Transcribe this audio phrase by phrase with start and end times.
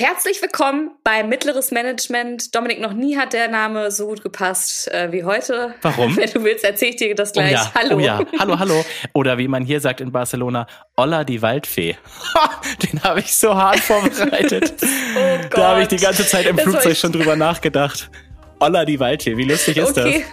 [0.00, 2.54] Herzlich willkommen bei Mittleres Management.
[2.54, 5.74] Dominik, noch nie hat der Name so gut gepasst äh, wie heute.
[5.82, 6.16] Warum?
[6.16, 7.50] Wenn du willst, erzähle ich dir das gleich.
[7.50, 7.96] Oh ja, hallo.
[7.96, 8.84] Oh ja, hallo, hallo.
[9.12, 11.96] Oder wie man hier sagt in Barcelona, Olla die Waldfee.
[12.84, 14.72] Den habe ich so hart vorbereitet.
[15.16, 15.58] oh Gott.
[15.58, 18.08] Da habe ich die ganze Zeit im Das Flugzeug schon drüber nachgedacht.
[18.60, 20.24] Olla die Waldfee, wie lustig ist Okay.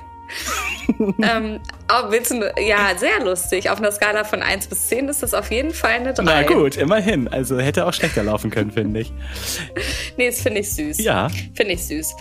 [1.21, 1.59] ähm,
[1.89, 2.13] oh,
[2.59, 3.69] ja, sehr lustig.
[3.69, 6.23] Auf einer Skala von 1 bis 10 ist das auf jeden Fall eine 3.
[6.23, 6.25] das?
[6.25, 7.27] Na gut, immerhin.
[7.27, 9.11] Also hätte auch schlechter laufen können, finde ich.
[10.17, 10.99] Nee, das finde ich süß.
[10.99, 11.29] Ja.
[11.53, 12.15] Finde ich süß.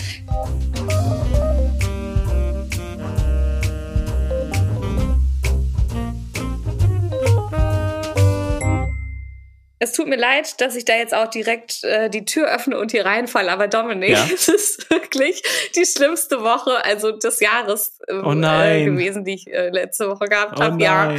[9.84, 12.90] Es tut mir leid, dass ich da jetzt auch direkt äh, die Tür öffne und
[12.92, 14.26] hier reinfalle, aber Dominik, Ja.
[14.34, 15.42] es ist wirklich
[15.76, 18.32] die schlimmste Woche, also des Jahres äh, Oh.
[18.32, 20.82] Äh, gewesen, die ich äh, letzte Woche gehabt Oh habe.
[20.82, 21.14] Ja.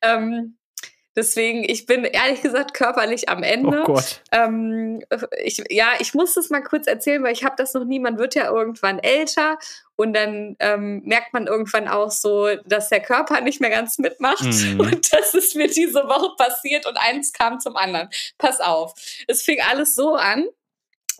[0.00, 0.56] Ähm,
[1.16, 3.82] deswegen, ich bin ehrlich gesagt körperlich am Ende.
[3.82, 4.20] Oh Gott.
[4.32, 5.02] Ähm,
[5.42, 7.98] ich, ja, ich muss das mal kurz erzählen, weil ich habe das noch nie.
[7.98, 9.58] Man wird ja irgendwann älter
[9.96, 14.42] und dann ähm, merkt man irgendwann auch so, dass der Körper nicht mehr ganz mitmacht.
[14.42, 14.80] Mhm.
[14.80, 18.08] Und das ist mir diese Woche passiert und eins kam zum anderen.
[18.38, 18.94] Pass auf.
[19.28, 20.48] Es fing alles so an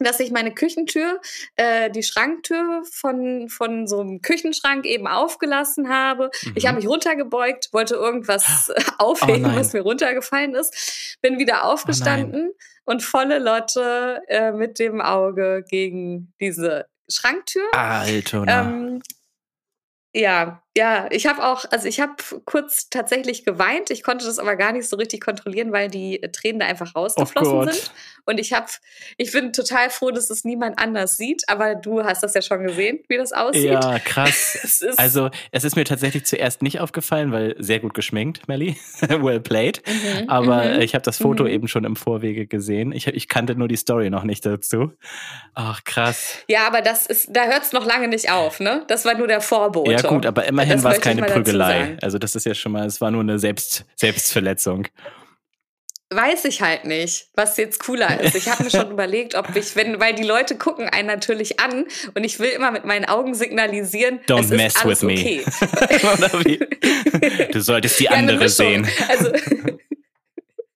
[0.00, 1.20] dass ich meine Küchentür,
[1.56, 6.30] äh, die Schranktür von, von so einem Küchenschrank eben aufgelassen habe.
[6.54, 6.68] Ich Mhm.
[6.68, 9.54] habe mich runtergebeugt, wollte irgendwas aufheben, Oh.
[9.54, 11.18] Oh was mir runtergefallen ist.
[11.22, 12.50] Bin wieder aufgestanden
[12.84, 17.62] und volle Lotte äh, mit dem Auge gegen diese Schranktür.
[17.72, 18.62] Altona.
[18.62, 19.02] Ähm,
[20.14, 23.90] ja, ja, ich habe auch, also ich habe kurz tatsächlich geweint.
[23.90, 27.52] Ich konnte das aber gar nicht so richtig kontrollieren, weil die Tränen da einfach rausgeflossen
[27.58, 27.92] Oh sind.
[28.26, 28.66] Und ich habe,
[29.16, 31.44] ich bin total froh, dass es niemand anders sieht.
[31.48, 33.64] Aber du hast das ja schon gesehen, wie das aussieht.
[33.70, 34.58] ja, krass.
[34.64, 38.76] Es Also, es ist mir tatsächlich zuerst nicht aufgefallen, weil sehr gut geschminkt, Melly.
[39.08, 39.82] well played.
[39.86, 40.80] Mhm, Aber mhm.
[40.80, 41.50] ich habe das Foto Mhm.
[41.50, 42.92] eben schon im Vorwege gesehen.
[42.92, 44.92] Ich, ich kannte nur die Story noch nicht dazu.
[45.54, 46.38] Ach, krass.
[46.48, 48.84] ja, aber das ist, da hört es noch lange nicht auf, ne?
[48.88, 49.92] Das war nur der Vorbote.
[49.92, 51.96] Ja, gut, aber immerhin war es keine Prügelei.
[52.02, 54.86] Also, das ist ja schon mal, es war nur eine Selbst, Selbstverletzung.
[56.10, 58.36] Weiß ich halt nicht, was jetzt cooler ist.
[58.36, 61.86] Ich habe mir schon überlegt, ob ich, wenn, weil die Leute gucken einen natürlich an
[62.14, 65.14] und ich will immer mit meinen Augen signalisieren, Don't es mess with me.
[65.14, 65.40] okay.
[66.44, 66.60] Wie?
[67.52, 68.86] Du solltest die Ja, andere sehen.
[69.08, 69.32] Also,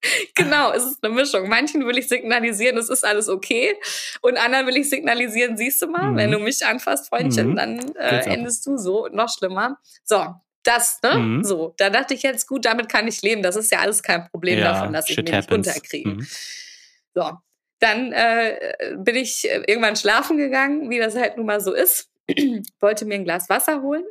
[0.35, 1.49] genau, es ist eine Mischung.
[1.49, 3.75] Manchen will ich signalisieren, es ist alles okay.
[4.21, 6.17] Und anderen will ich signalisieren, siehst du mal, Mhm.
[6.17, 7.57] wenn du mich anfasst, Freundchen, Mhm.
[7.57, 9.79] dann äh, endest du so und noch schlimmer.
[10.05, 10.25] So.
[10.65, 11.15] Das, ne?
[11.19, 11.45] Mhm.
[11.45, 13.43] So, da dachte ich jetzt, gut, damit kann ich leben.
[13.43, 15.67] Das ist ja alles kein Problem Ja, davon, dass ich mich nicht happens.
[15.67, 16.09] unterkriege.
[16.11, 16.27] Mhm.
[17.15, 17.31] So,
[17.79, 22.11] dann äh, bin ich äh, irgendwann schlafen gegangen, wie das halt nun mal so ist.
[22.81, 24.05] Wollte mir ein Glas Wasser holen.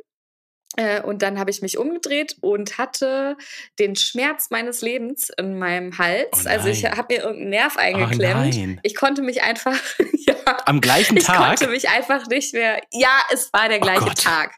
[0.78, 3.36] Äh, und dann habe ich mich umgedreht und hatte
[3.80, 6.44] den Schmerz meines Lebens in meinem Hals.
[6.46, 8.54] Oh also ich habe mir irgendeinen Nerv Oh eingeklemmt.
[8.54, 8.80] nein.
[8.84, 9.76] ich konnte mich einfach,
[10.12, 11.48] ja, Am gleichen ich Tag?
[11.58, 12.80] konnte mich einfach nicht mehr.
[12.92, 14.22] Ja, es war der Oh gleiche Gott.
[14.22, 14.54] Tag.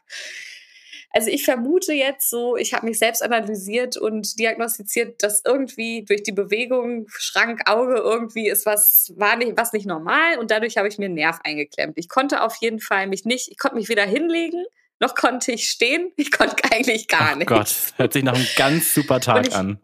[1.13, 6.21] Also ich vermute jetzt so, ich habe mich selbst analysiert und diagnostiziert, dass irgendwie durch
[6.21, 10.87] die Bewegung Schrank Auge irgendwie ist was war nicht was nicht normal und dadurch habe
[10.87, 11.97] ich mir einen Nerv eingeklemmt.
[11.97, 14.63] Ich konnte auf jeden Fall mich nicht, ich konnte mich weder hinlegen
[15.01, 16.11] noch konnte ich stehen.
[16.15, 17.47] Ich konnte eigentlich gar Oh nicht.
[17.47, 19.79] Gott, hört sich nach einem ganz super Tag ich- an.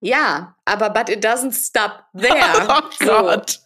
[0.00, 2.66] Ja, aber but it doesn't stop there.
[2.68, 3.06] Oh So.
[3.06, 3.60] Gott.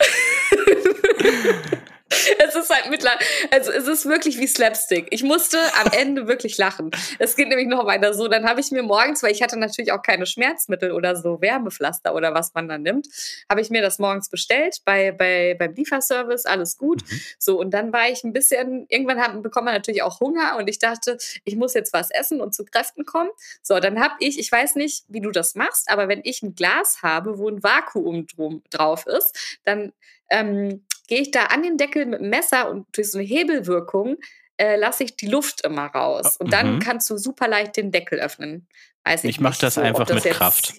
[2.39, 5.07] Es ist halt mittlerweile, also es ist wirklich wie Slapstick.
[5.11, 6.91] Ich musste am Ende wirklich lachen.
[7.19, 8.29] Es geht nämlich noch weiter so.
[8.29, 12.15] Dann habe ich mir morgens, weil ich hatte natürlich auch keine Schmerzmittel oder so Wärmepflaster
[12.15, 13.07] oder was man dann nimmt,
[13.49, 17.03] habe ich mir das morgens bestellt bei, bei, beim Lieferservice, alles gut.
[17.03, 17.21] Mhm.
[17.39, 20.69] So, und dann war ich ein bisschen, irgendwann haben, bekommt man natürlich auch Hunger und
[20.69, 23.31] ich dachte, ich muss jetzt was essen und zu Kräften kommen.
[23.63, 26.55] So, dann habe ich, ich weiß nicht, wie du das machst, aber wenn ich ein
[26.55, 29.93] Glas habe, wo ein Vakuum drum, drauf ist, dann
[30.31, 34.17] ähm, gehe ich da an den Deckel mit dem Messer und durch so eine Hebelwirkung
[34.57, 36.37] äh, lasse ich die Luft immer raus.
[36.39, 36.79] Und dann Mhm.
[36.79, 38.67] kannst du super leicht den Deckel öffnen.
[39.05, 40.73] Weiß ich Ich mache das so, einfach das mit Kraft.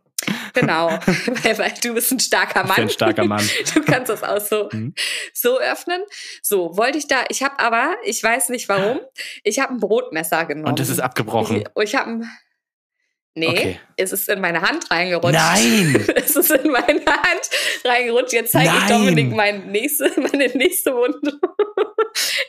[0.53, 0.89] Genau,
[1.43, 2.75] weil, weil du bist ein starker Ich Mann.
[2.75, 3.49] bin ein starker Mann.
[3.73, 4.93] Du kannst das auch so, Mhm.
[5.33, 6.01] so öffnen.
[6.43, 8.99] So, wollte ich da, ich habe aber, ich weiß nicht warum,
[9.43, 10.67] ich habe ein Brotmesser genommen.
[10.67, 11.57] Und es ist abgebrochen.
[11.75, 12.29] Ich, ich habe ein,
[13.35, 13.79] nee, Okay.
[13.97, 15.33] es ist in meine Hand reingerutscht.
[15.33, 16.05] Nein!
[16.15, 17.49] Es ist in meine Hand
[17.85, 18.33] reingerutscht.
[18.33, 18.85] Jetzt zeige ich.
[18.85, 21.39] Dominik mein nächste, meine nächste Wunde.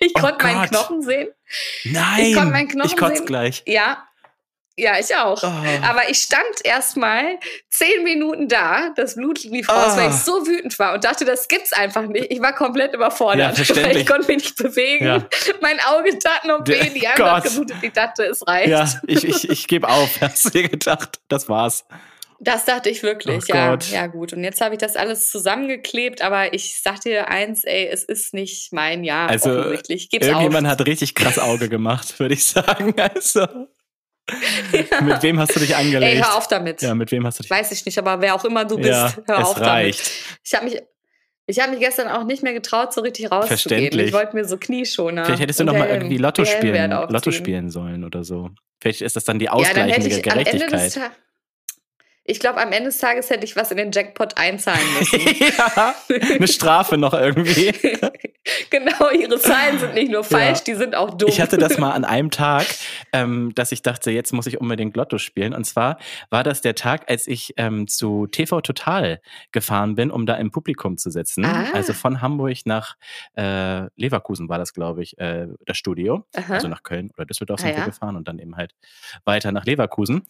[0.01, 0.69] Ich Oh konnte meinen.
[0.69, 1.29] Knochen sehen.
[1.85, 2.25] Nein!
[2.27, 3.27] Ich konnte meinen Knochen Ich kotze sehen.
[3.27, 3.63] gleich.
[3.67, 4.07] Ja,
[4.77, 5.43] ja, ich auch.
[5.43, 5.47] Oh.
[5.87, 7.39] Aber ich stand erstmal
[7.71, 9.97] zehn Minuten da, das Blut lief raus, Ah.
[9.97, 12.31] weil ich so wütend war und dachte, das gibt's einfach nicht.
[12.31, 15.07] Ich war komplett überfordert, Ja, weil ich konnte mich nicht bewegen.
[15.07, 15.27] Ja.
[15.61, 18.69] Mein Auge tat noch weh, die Hand hat geblutet, ich dachte, es reicht.
[18.69, 20.11] Ja, ich, ich, ich gebe auf.
[20.21, 21.21] Hast du dir gedacht?
[21.29, 21.85] Das war's.
[22.45, 23.71] Das dachte ich wirklich, Oh ja.
[23.71, 23.89] Gott.
[23.91, 24.33] Ja, gut.
[24.33, 28.35] Und jetzt habe ich das alles zusammengeklebt, aber ich sag dir eins, ey, es ist
[28.35, 29.29] nicht mein Jahr.
[29.29, 30.09] Also, offensichtlich.
[30.13, 30.73] Irgendjemand auf.
[30.73, 32.95] hat richtig krass Auge gemacht, würde ich sagen.
[32.99, 33.47] Also,
[35.03, 36.25] mit wem hast du dich Ey, angelegt?
[36.25, 36.81] hör auf damit.
[36.83, 38.89] Ja, mit wem hast du dich Weiß ich nicht, aber wer auch immer du bist,
[38.89, 40.01] Ja, hör es auf reicht.
[40.01, 40.41] damit.
[40.45, 40.83] Ich habe mich,
[41.47, 43.59] ich habe mich gestern auch nicht mehr getraut, so richtig rauszugehen.
[43.59, 44.07] Verständlich.
[44.09, 45.25] Ich wollte mir so Knieschoner.
[45.25, 48.51] Vielleicht hättest du noch mal irgendwie Lotto spielen, Lotto spielen sollen oder so.
[48.81, 50.93] Vielleicht ist das dann die Ja, dann hätte ausgleichende ich am Ende des Gerechtigkeit.
[50.95, 51.17] Tages.
[52.25, 55.21] Ich glaube, am Ende des Tages hätte ich was in den Jackpot einzahlen müssen.
[55.59, 55.95] ja,
[56.37, 57.73] eine Strafe noch irgendwie.
[58.71, 60.65] genau, ihre Zahlen sind nicht nur falsch, Ja.
[60.67, 61.29] die sind auch dumm.
[61.29, 62.67] Ich hatte das mal an einem Tag,
[63.13, 65.53] ähm, dass ich dachte, jetzt muss ich unbedingt Lotto spielen.
[65.53, 65.99] Und zwar
[66.31, 69.21] war das der Tag, als ich ähm, zu TV Total
[69.51, 71.45] gefahren bin, um da im Publikum zu sitzen.
[71.45, 71.71] Ah.
[71.73, 72.95] Also von Hamburg nach
[73.37, 76.25] äh, Leverkusen war das, glaube ich, äh, das Studio.
[76.37, 76.55] Aha.
[76.55, 77.85] Also nach Köln oder Düsseldorf Ah, sind wir ja.
[77.87, 78.73] gefahren und dann eben halt
[79.25, 80.23] weiter nach Leverkusen.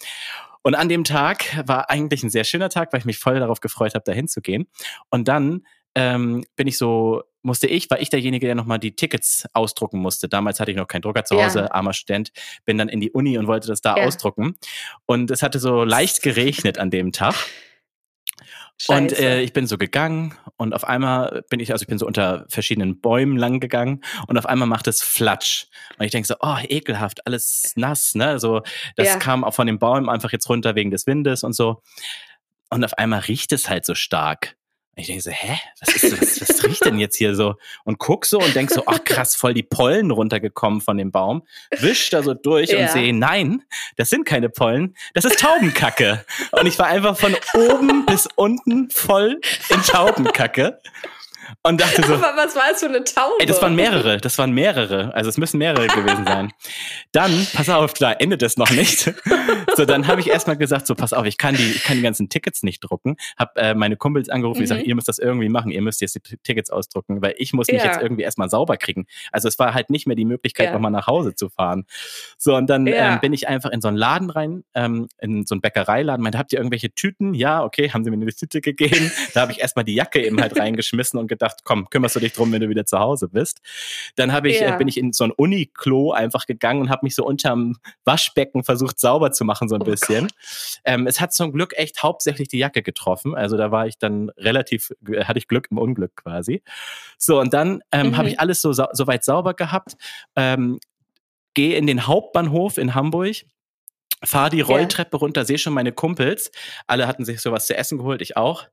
[0.62, 3.61] Und an dem Tag war eigentlich ein sehr schöner Tag, weil ich mich voll darauf
[3.61, 4.67] gefreut habe, dahin zu gehen.
[5.11, 9.44] Und dann ähm, bin ich so, musste ich, war ich derjenige, der nochmal die Tickets
[9.53, 10.29] ausdrucken musste.
[10.29, 11.44] Damals hatte ich noch keinen Drucker zu Ja.
[11.44, 12.32] Hause, armer Student,
[12.64, 14.05] bin dann in die Uni und wollte das da Ja.
[14.05, 14.55] ausdrucken.
[15.06, 17.35] Und es hatte so leicht geregnet an dem Tag.
[18.88, 19.22] Und Scheiße.
[19.24, 22.46] äh, ich bin so gegangen und auf einmal bin ich, also ich bin so unter
[22.48, 25.66] verschiedenen Bäumen lang gegangen und auf einmal macht es Flatsch.
[25.98, 28.40] Und ich denke so, oh, ekelhaft, alles nass, ne?
[28.40, 28.62] So,
[28.96, 29.16] das Ja.
[29.19, 31.82] kam auch von den Bäumen einfach jetzt runter wegen des Windes und so.
[32.70, 34.56] Und auf einmal riecht es halt so stark.
[34.94, 35.59] Ich denke so, hä?
[35.81, 37.55] Was, ist, was, was riecht denn jetzt hier so?
[37.85, 41.44] Und guck so und denk so, ach krass, voll die Pollen runtergekommen von dem Baum.
[41.79, 42.81] Wisch da so durch Ja.
[42.81, 43.62] und sehe, nein,
[43.97, 46.25] das sind keine Pollen, das ist Taubenkacke.
[46.53, 49.41] und ich war einfach von oben bis unten voll
[49.71, 50.79] in Taubenkacke.
[51.62, 53.35] Und dachte so, aber was war es für eine Taube?
[53.41, 55.15] Ey, das waren mehrere, das waren mehrere.
[55.15, 56.53] Also es müssen mehrere gewesen sein.
[57.12, 59.12] Dann, pass auf, da endet es noch nicht.
[59.77, 62.03] So, dann habe ich erstmal gesagt, so pass auf, ich kann die, ich kann die
[62.03, 63.17] ganzen Tickets nicht drucken.
[63.39, 64.89] Hab äh, meine Kumpels angerufen, ich sage, Mhm.
[64.89, 67.83] ihr müsst das irgendwie machen, ihr müsst jetzt die Tickets ausdrucken, weil ich muss mich
[67.83, 67.91] Ja.
[67.93, 69.06] jetzt irgendwie erstmal sauber kriegen.
[69.31, 70.73] Also es war halt nicht mehr die Möglichkeit, Ja.
[70.75, 71.87] nochmal nach Hause zu fahren.
[72.37, 73.15] So, und dann Ja.
[73.15, 76.39] ähm, bin ich einfach in so einen Laden rein, ähm, in so einen Bäckereiladen, meinte,
[76.39, 77.33] habt ihr irgendwelche Tüten?
[77.35, 79.11] Ja, okay, haben sie mir eine Tüte gegeben.
[79.33, 82.32] Da habe ich erstmal die Jacke eben halt reingeschmissen und gedacht, komm, kümmerst du dich
[82.32, 83.61] drum, wenn du wieder zu Hause bist.
[84.17, 84.75] Dann habe ich, Ja.
[84.75, 88.64] äh, bin ich in so ein Uniklo einfach gegangen und habe mich so unterm Waschbecken
[88.64, 90.29] versucht sauber zu machen, so ein Oh bisschen.
[90.84, 93.34] Ähm, es hat zum Glück echt hauptsächlich die Jacke getroffen.
[93.34, 96.62] Also da war ich dann relativ, äh, hatte ich Glück im Unglück quasi.
[97.19, 98.17] So, und dann ähm, Mhm.
[98.17, 99.96] habe ich alles so weit sauber gehabt.
[100.37, 100.79] Ähm,
[101.55, 103.37] Gehe in den Hauptbahnhof in Hamburg.
[104.24, 106.50] Fahr die Rolltreppe runter, sehe schon meine Kumpels.
[106.86, 108.66] Alle hatten sich sowas zu essen geholt, ich auch.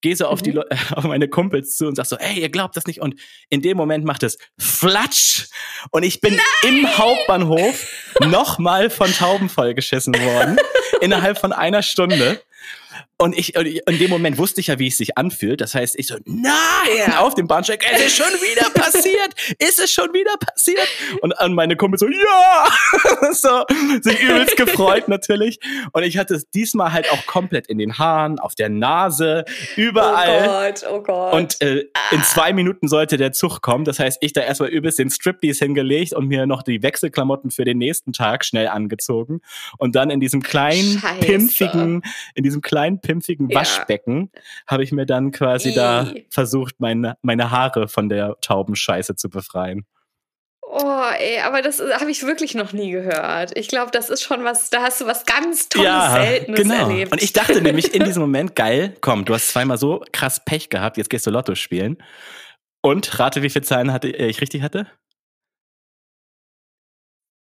[0.00, 0.56] Gehe so auf, die, Mhm.
[0.56, 0.64] Leu-
[0.96, 3.00] auf meine Kumpels zu und sag so, ey, ihr glaubt das nicht.
[3.00, 3.14] Und
[3.48, 5.46] in dem Moment macht es Flatsch.
[5.90, 7.86] Und ich bin im Hauptbahnhof
[8.26, 10.58] nochmal von Tauben vollgeschissen worden.
[11.00, 12.42] innerhalb von einer Stunde.
[13.20, 15.60] Und ich, und in dem Moment wusste ich ja, wie es sich anfühlt.
[15.60, 16.52] Das heißt, ich so, nein,
[17.06, 17.20] Ja.
[17.20, 20.88] auf dem Bahnsteig, es ist schon wieder passiert, ist es schon wieder passiert?
[21.20, 22.68] Und an meine Kumpel so, ja,
[23.32, 23.64] so,
[24.00, 25.58] sich übelst gefreut natürlich.
[25.92, 29.44] Und ich hatte es diesmal halt auch komplett in den Haaren, auf der Nase,
[29.76, 30.40] überall.
[30.42, 31.32] Oh Gott, oh Gott.
[31.34, 33.84] Und äh, in zwei Minuten sollte der Zug kommen.
[33.84, 37.64] Das heißt, ich da erstmal übelst den Striptease hingelegt und mir noch die Wechselklamotten für
[37.66, 39.42] den nächsten Tag schnell angezogen.
[39.76, 41.20] Und dann in diesem kleinen, Scheiße.
[41.20, 42.02] pimpfigen,
[42.34, 43.60] in diesem kleinen, pimpfigen Ja.
[43.60, 44.30] Waschbecken
[44.66, 46.26] habe ich mir dann quasi da Ih.
[46.30, 49.86] versucht, meine, meine Haare von der Taubenscheiße zu befreien.
[50.62, 53.58] Oh, ey, aber das habe ich wirklich noch nie gehört.
[53.58, 56.88] Ich glaube, das ist schon was, da hast du was ganz Tolles, Seltenes genau.
[56.88, 57.10] erlebt.
[57.10, 60.68] Und ich dachte nämlich in diesem Moment, geil, komm, du hast zweimal so krass Pech
[60.68, 61.98] gehabt, jetzt gehst du Lotto spielen.
[62.82, 64.86] Und rate, wie viele Zahlen hatte, äh, ich richtig hatte?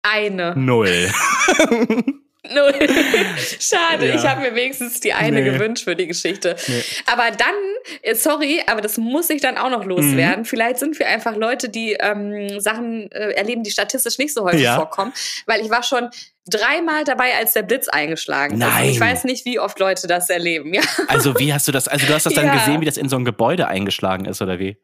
[0.02, 0.54] eine.
[0.56, 1.10] Null.
[2.54, 2.74] Null.
[3.60, 4.14] Schade, Ja.
[4.16, 5.50] ich habe mir wenigstens die eine Nee.
[5.50, 6.56] gewünscht für die Geschichte.
[6.68, 6.82] Nee.
[7.06, 7.54] Aber dann,
[8.02, 9.90] äh, sorry, aber das muss ich dann auch noch Mhm.
[9.90, 10.44] loswerden.
[10.44, 14.60] Vielleicht sind wir einfach Leute, die ähm, Sachen äh, erleben, die statistisch nicht so häufig
[14.62, 14.76] Ja.
[14.76, 15.12] vorkommen.
[15.46, 16.08] Weil ich war schon
[16.46, 18.60] dreimal dabei, als der Blitz eingeschlagen ist.
[18.60, 18.88] Nein.
[18.90, 20.74] Ich weiß nicht, wie oft Leute das erleben.
[20.74, 22.54] Ja, Also wie hast du das, also du hast das dann Ja.
[22.54, 24.76] gesehen, wie das in so ein Gebäude eingeschlagen ist, oder wie?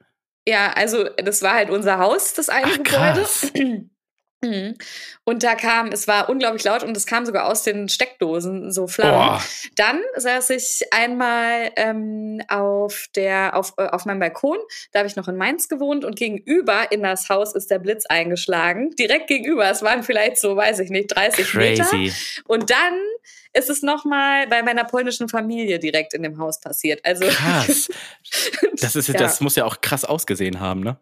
[0.48, 3.20] ja also das war halt unser Haus, das eine Ach, Gebäude.
[3.20, 3.52] krass.
[4.40, 4.76] Mhm.
[5.24, 8.86] Und da kam, es war unglaublich laut und es kam sogar aus den Steckdosen so
[8.86, 9.14] Flammen.
[9.14, 9.42] Boah.
[9.74, 14.58] Dann saß ich einmal ähm, auf, der, auf, äh, auf meinem Balkon.
[14.92, 18.06] Da habe ich noch in Mainz gewohnt und gegenüber in das Haus ist der Blitz
[18.06, 18.94] eingeschlagen.
[18.96, 19.68] Direkt gegenüber.
[19.68, 21.84] Es waren vielleicht so, weiß ich nicht, 30 Meter.
[21.84, 22.12] Crazy.
[22.46, 22.94] Und dann
[23.54, 27.04] ist es nochmal bei meiner polnischen Familie direkt in dem Haus passiert.
[27.04, 27.88] Also Krass.
[28.80, 29.14] Das, ist, Ja.
[29.14, 31.00] das muss ja auch krass ausgesehen haben, ne?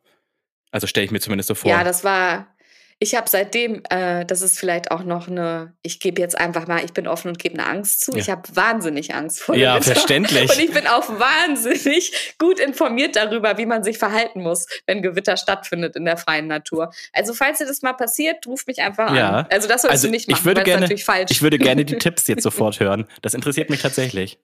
[0.70, 1.70] Also stelle ich mir zumindest so vor.
[1.70, 2.55] ja, das war.
[2.98, 6.82] Ich habe seitdem, äh, das ist vielleicht auch noch eine, ich gebe jetzt einfach mal,
[6.82, 8.12] ich bin offen und gebe eine Angst zu.
[8.12, 8.18] Ja.
[8.18, 9.92] Ich habe wahnsinnig Angst vor Ja, Gewitter.
[9.96, 10.50] verständlich.
[10.50, 15.36] Und ich bin auch wahnsinnig gut informiert darüber, wie man sich verhalten muss, wenn Gewitter
[15.36, 16.90] stattfindet in der freien Natur.
[17.12, 19.30] Also falls dir das mal passiert, ruf mich einfach Ja.
[19.40, 19.46] an.
[19.50, 21.30] Also das sollst Also du nicht machen, ich würde gerne, natürlich falsch.
[21.30, 23.06] ich würde gerne die Tipps jetzt sofort hören.
[23.20, 24.38] Das interessiert mich tatsächlich.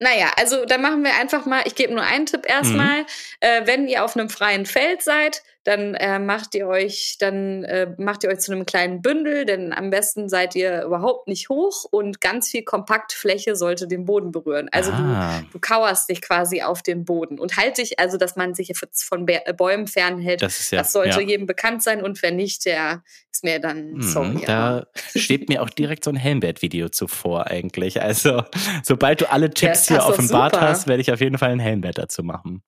[0.00, 3.04] Naja, also dann machen wir einfach mal, ich gebe nur einen Tipp erstmal.
[3.40, 7.94] Äh, wenn ihr auf einem freien Feld seid, dann äh, macht ihr euch, dann äh,
[7.98, 11.84] macht ihr euch zu einem kleinen Bündel, denn am besten seid ihr überhaupt nicht hoch
[11.90, 14.68] und ganz viel Kompaktfläche sollte den Boden berühren.
[14.72, 15.40] Also Ah.
[15.42, 18.72] du, du kauerst dich quasi auf den Boden und halt dich, also dass man sich
[18.94, 20.40] von äh, Bäumen fernhält.
[20.42, 20.78] Das ist ja.
[20.78, 21.26] das sollte ja.
[21.28, 24.44] jedem bekannt sein und wenn nicht, der ist mir dann sorry.
[24.46, 24.86] aber- Da
[25.20, 28.00] steht mir auch direkt so ein Helmbert-Video zuvor eigentlich.
[28.00, 28.42] Also,
[28.82, 30.68] sobald du alle Tipps das hier offenbart super.
[30.68, 32.62] hast, werde ich auf jeden Fall ein Helmbert dazu machen.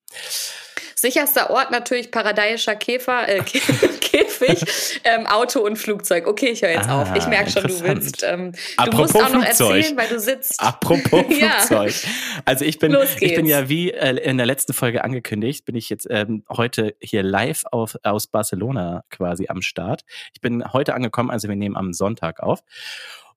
[1.01, 6.27] Sicherster Ort natürlich paradisischer Käfer, äh, Kä- Käfig, ähm, Auto und Flugzeug.
[6.27, 7.17] Okay, ich höre jetzt Ah, auf.
[7.17, 8.23] Ich merke schon, du willst.
[8.23, 8.53] Ähm,
[8.85, 9.77] du musst auch noch Flugzeug.
[9.77, 10.61] erzählen, weil du sitzt.
[10.61, 11.51] Apropos Ja.
[11.61, 11.95] Flugzeug.
[12.45, 15.89] Also ich bin, ich bin ja wie äh, in der letzten Folge angekündigt, bin ich
[15.89, 20.03] jetzt ähm, heute hier live auf, aus Barcelona quasi am Start.
[20.35, 22.61] Ich bin heute angekommen, also wir nehmen am Sonntag auf.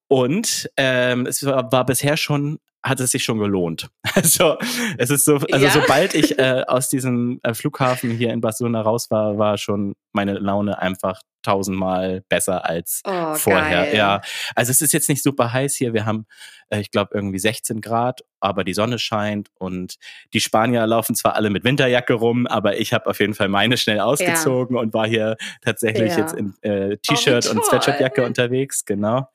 [0.08, 3.90] Und ähm, es war, war bisher schon, hat es sich schon gelohnt.
[4.16, 4.58] Also
[5.00, 5.72] es ist so, also Ja?
[5.72, 10.34] sobald ich äh, aus diesem äh, Flughafen hier in Barcelona raus war, war schon meine
[10.34, 13.86] Laune einfach tausendmal besser als Oh, vorher.
[13.86, 13.96] geil.
[13.96, 14.22] Ja,
[14.56, 15.94] also es ist jetzt nicht super heiß hier.
[15.94, 16.26] Wir haben,
[16.70, 19.96] äh, ich glaube, irgendwie 16 Grad, aber die Sonne scheint und
[20.34, 23.78] die Spanier laufen zwar alle mit Winterjacke rum, aber ich habe auf jeden Fall meine
[23.78, 26.18] schnell ausgezogen und war hier tatsächlich Ja.
[26.20, 27.64] jetzt in äh, T-Shirt und toll.
[27.66, 29.28] Sweatshirtjacke unterwegs, genau.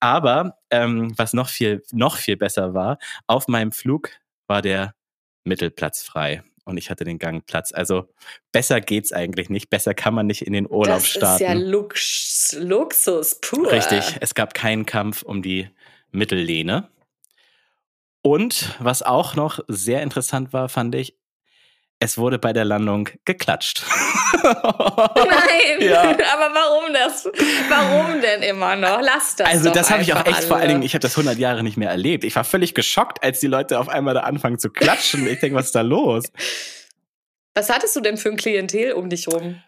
[0.00, 4.10] Aber ähm, was noch viel, noch viel besser war, auf meinem Flug
[4.46, 4.94] war der
[5.44, 6.42] Mittelplatz frei.
[6.66, 7.72] Und ich hatte den Gangplatz.
[7.72, 8.08] Also
[8.50, 9.70] besser geht's eigentlich nicht.
[9.70, 11.42] Besser kann man nicht in den Urlaub das starten.
[11.42, 13.70] ist ja Lux Luxus pur.
[13.70, 15.70] Richtig, es gab keinen Kampf um die
[16.10, 16.90] Mittellehne.
[18.20, 21.16] Und was auch noch sehr interessant war, fand ich,
[21.98, 23.82] es wurde bei der Landung geklatscht.
[24.42, 26.02] Nein, Ja.
[26.10, 27.28] aber warum das?
[27.68, 29.00] Warum denn immer noch?
[29.00, 29.48] Lass das.
[29.48, 30.72] Also das habe ich auch echt vor allen alle.
[30.74, 32.24] Dingen, ich habe das 100 Jahre nicht mehr erlebt.
[32.24, 35.26] Ich war völlig geschockt, als die Leute auf einmal da anfangen zu klatschen.
[35.26, 36.24] Ich denke, was ist da los?
[37.54, 39.62] Was hattest du denn für ein Klientel um dich rum?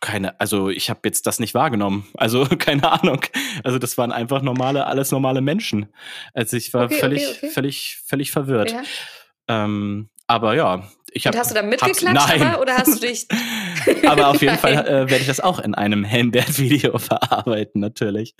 [0.00, 2.06] Keine, also ich habe jetzt das nicht wahrgenommen.
[2.14, 3.22] Also keine Ahnung.
[3.64, 5.86] Also das waren einfach normale, alles normale Menschen.
[6.34, 7.48] Also ich war Okay, okay, völlig, okay.
[7.48, 8.72] völlig, völlig verwirrt.
[8.72, 8.82] Ja.
[9.48, 11.26] Ähm, aber ja, ich.
[11.26, 12.56] Und hast du da mitgeklatscht Nein.
[12.56, 13.26] oder hast du dich
[14.06, 18.34] aber auf jeden Fall äh, werde ich das auch in einem Helmbert-Video verarbeiten, natürlich.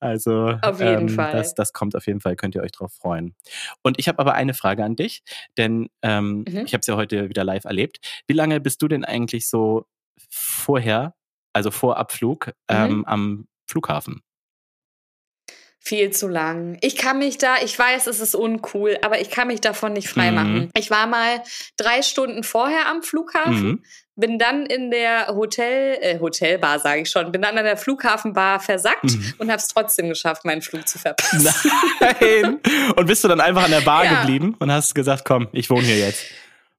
[0.00, 1.32] Also Auf jeden ähm, Fall.
[1.32, 3.34] Das, das kommt auf jeden Fall, könnt ihr euch drauf freuen.
[3.82, 5.22] Und ich habe aber eine Frage an dich,
[5.56, 6.64] denn ähm, Mhm.
[6.66, 7.98] ich habe es ja heute wieder live erlebt.
[8.26, 9.86] Wie lange bist du denn eigentlich so
[10.30, 11.14] vorher,
[11.52, 12.52] also vor Abflug, Mhm.
[12.68, 14.22] ähm, am Flughafen?
[15.86, 16.78] Viel zu lang.
[16.80, 20.08] Ich kann mich da, ich weiß, es ist uncool, aber ich kann mich davon nicht
[20.08, 20.54] freimachen.
[20.54, 20.70] Mhm.
[20.78, 21.42] Ich war mal
[21.76, 23.82] drei Stunden vorher am Flughafen, Mhm.
[24.16, 28.60] bin dann in der Hotel, äh, Hotelbar, sage ich schon, bin dann an der Flughafenbar
[28.60, 29.34] versackt Mhm.
[29.36, 31.52] und habe es trotzdem geschafft, meinen Flug zu verpassen.
[32.00, 32.60] Nein!
[32.96, 34.20] Und bist du dann einfach an der Bar Ja.
[34.22, 36.24] geblieben und hast gesagt, komm, ich wohne hier jetzt.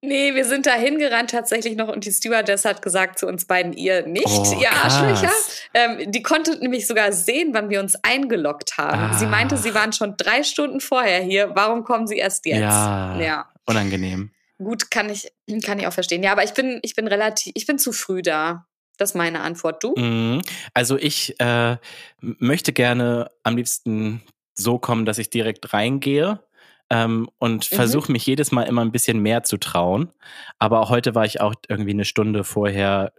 [0.07, 3.73] Nee, wir sind da hingerannt tatsächlich noch und die Stewardess hat gesagt zu uns beiden,
[3.73, 4.71] ihr nicht, Oh, ihr.
[4.71, 5.31] Arschlöcher.
[5.73, 9.17] Ähm, die konnte nämlich sogar sehen, wann wir uns eingeloggt haben.
[9.17, 9.57] Sie meinte, Ah.
[9.57, 11.51] sie waren schon drei Stunden vorher hier.
[11.55, 12.59] Warum kommen sie erst jetzt?
[12.59, 13.19] Ja.
[13.19, 13.49] ja.
[13.65, 14.31] Unangenehm.
[14.57, 15.31] Gut, kann ich,
[15.63, 16.23] kann ich auch verstehen.
[16.23, 18.65] Ja, aber ich bin, ich bin relativ, ich bin zu früh da.
[18.97, 19.83] Das ist meine Antwort.
[19.83, 19.93] Du?
[19.97, 20.41] Mhm.
[20.73, 21.75] Also ich äh,
[22.21, 24.21] möchte gerne am liebsten
[24.53, 26.39] so kommen, dass ich direkt reingehe
[26.89, 27.75] ähm, und Mhm.
[27.75, 30.11] versuche mich jedes Mal immer ein bisschen mehr zu trauen.
[30.59, 33.11] Aber auch heute war ich auch irgendwie eine Stunde vorher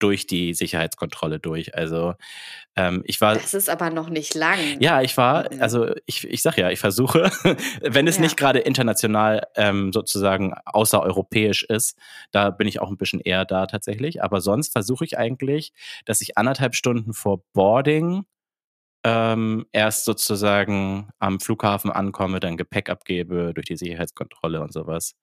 [0.00, 1.76] durch die Sicherheitskontrolle durch.
[1.76, 2.14] Also
[2.76, 4.58] ähm, ich war Das ist aber noch nicht lang.
[4.80, 5.62] ja, ich war, Mhm.
[5.62, 7.30] also ich, ich sag ja, ich versuche,
[7.80, 8.22] wenn es Ja.
[8.22, 11.96] nicht gerade international ähm, sozusagen außereuropäisch ist,
[12.32, 14.22] da bin ich auch ein bisschen eher da tatsächlich.
[14.22, 15.72] Aber sonst versuche ich eigentlich,
[16.04, 18.24] dass ich anderthalb Stunden vor Boarding
[19.04, 25.14] ähm, erst sozusagen am Flughafen ankomme, dann Gepäck abgebe durch die Sicherheitskontrolle und sowas.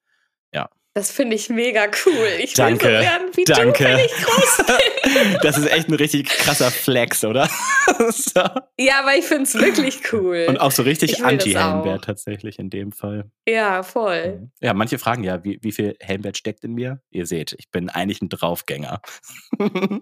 [0.94, 2.28] Das finde ich mega cool.
[2.38, 3.84] Ich will Danke, so werden wie danke.
[3.84, 5.38] du, wenn ich groß bin.
[5.42, 7.48] Das ist echt ein richtig krasser Flex, oder?
[8.10, 8.40] so.
[8.78, 10.44] ja, aber ich finde es wirklich cool.
[10.48, 12.04] Und auch so Ich richtig will Anti-Helmbert auch.
[12.04, 13.30] tatsächlich in dem Fall.
[13.48, 14.50] ja, voll.
[14.60, 17.00] Ja, manche fragen ja, wie, wie viel Helmbert steckt in mir?
[17.10, 19.00] Ihr seht, ich bin eigentlich ein Draufgänger.
[19.58, 20.00] du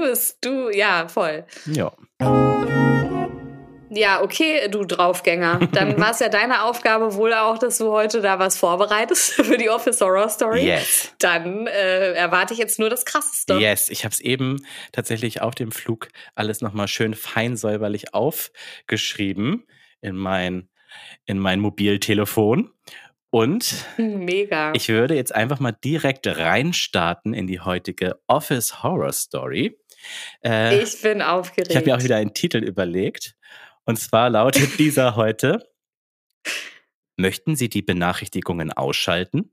[0.00, 1.44] bist, du, ja, voll.
[1.66, 1.92] ja.
[3.94, 5.68] Ja, okay, du Draufgänger.
[5.72, 9.58] Dann war es ja deine Aufgabe wohl auch, dass du heute da was vorbereitest für
[9.58, 10.64] die Office Horror Story.
[10.64, 11.14] Yes.
[11.18, 13.58] Dann äh, erwarte ich jetzt nur das Krasseste.
[13.58, 19.66] Yes, ich habe es eben tatsächlich auf dem Flug alles nochmal schön fein säuberlich aufgeschrieben
[20.00, 20.70] in mein,
[21.26, 22.70] in mein Mobiltelefon.
[23.28, 24.72] Und Mega.
[24.74, 29.78] ich würde jetzt einfach mal direkt reinstarten in die heutige Office Horror Story.
[30.42, 31.70] Äh, ich bin aufgeregt.
[31.70, 33.36] ich habe mir auch wieder einen Titel überlegt.
[33.84, 35.68] Und zwar lautet dieser heute:
[37.16, 39.50] Möchten Sie die Benachrichtigungen ausschalten?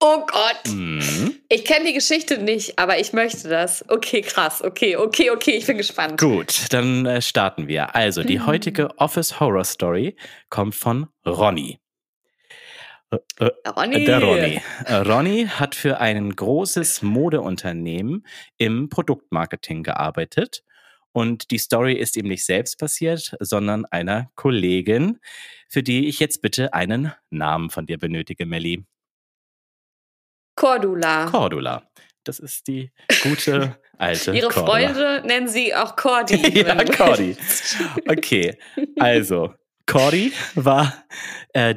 [0.00, 0.72] oh Gott.
[0.72, 1.34] Mhm.
[1.48, 3.84] Ich kenne die Geschichte nicht, aber ich möchte das.
[3.88, 4.62] Okay, krass.
[4.62, 5.50] Okay, okay, okay.
[5.52, 6.20] Ich bin gespannt.
[6.20, 7.96] Gut, dann äh, starten wir.
[7.96, 8.46] Also, die Mhm.
[8.46, 10.14] heutige Office Horror Story
[10.50, 11.80] kommt von Ronny.
[13.10, 14.04] Äh, äh, Ronny.
[14.04, 14.60] Der Ronny.
[14.84, 18.24] Äh, Ronny hat für ein großes Modeunternehmen
[18.56, 20.62] im Produktmarketing gearbeitet.
[21.18, 25.18] Und die Story ist ihm nicht selbst passiert, sondern einer Kollegin,
[25.68, 28.84] für die ich jetzt bitte einen Namen von dir benötige, Melli.
[30.54, 31.26] Cordula.
[31.26, 31.82] Cordula.
[32.22, 32.92] Das ist die
[33.24, 34.92] gute alte Ihre Cordula.
[34.94, 36.36] Freunde nennen sie auch Cordy.
[36.60, 37.36] ja, Cordy.
[37.36, 37.76] willst.
[38.06, 38.56] Okay,
[39.00, 39.52] also
[39.86, 41.02] Cordy war
[41.52, 41.74] äh,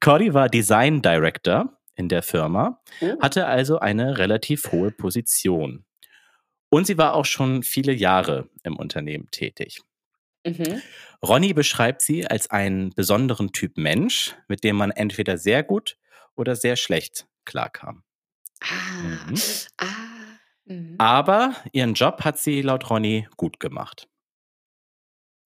[0.00, 3.18] Cordy war Design Director in der Firma, Oh.
[3.22, 5.86] hatte also eine relativ hohe Position.
[6.68, 9.82] Und sie war auch schon viele Jahre im Unternehmen tätig.
[10.44, 10.82] Mhm.
[11.22, 15.96] Ronny beschreibt sie als einen besonderen Typ Mensch, mit dem man entweder sehr gut
[16.34, 18.02] oder sehr schlecht klarkam.
[18.60, 19.28] Ah.
[19.28, 19.40] Mhm.
[19.78, 19.86] Ah.
[20.66, 20.94] Mhm.
[20.98, 24.08] Aber ihren Job hat sie laut Ronny gut gemacht.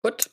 [0.03, 0.31] Gut.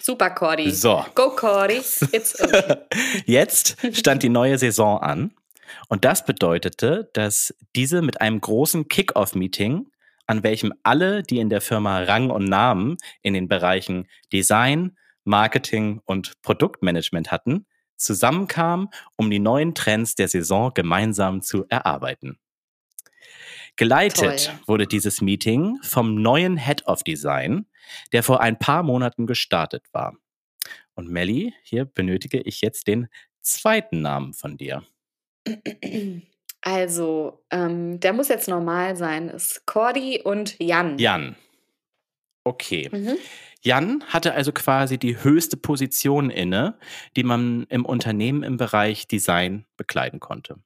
[0.00, 0.70] Super, Cordy.
[0.72, 1.76] So, Go, Cordy.
[1.76, 2.78] It's okay.
[3.24, 5.32] Jetzt stand die neue Saison an
[5.88, 9.86] und das bedeutete, dass diese mit einem großen Kick-off-Meeting,
[10.26, 16.00] an welchem alle, die in der Firma Rang und Namen in den Bereichen Design, Marketing
[16.04, 22.38] und Produktmanagement hatten, zusammenkamen, um die neuen Trends der Saison gemeinsam zu erarbeiten.
[23.76, 24.58] Geleitet Toll.
[24.66, 27.66] wurde dieses Meeting vom neuen Head of Design,
[28.12, 30.16] der vor ein paar Monaten gestartet war.
[30.94, 33.08] Und Melly, hier benötige ich jetzt den
[33.40, 34.84] zweiten Namen von dir.
[36.62, 39.28] Also, ähm, der muss jetzt normal sein.
[39.28, 40.96] Ist Cordy und Jan.
[40.98, 41.36] Jan.
[42.44, 42.88] Okay.
[42.90, 43.16] Mhm.
[43.60, 46.78] Jan hatte also quasi die höchste Position inne,
[47.16, 50.56] die man im Unternehmen im Bereich Design bekleiden konnte.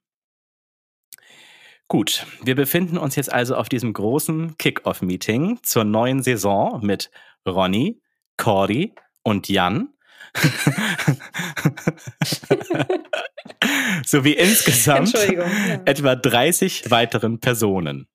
[1.87, 7.11] Gut, wir befinden uns jetzt also auf diesem großen Kick-Off-Meeting zur neuen Saison mit
[7.47, 8.01] Ronny,
[8.35, 9.93] Cordy und Jan.
[14.05, 15.13] sowie insgesamt.
[15.13, 15.81] Ja.
[15.85, 18.07] etwa 30 weiteren Personen.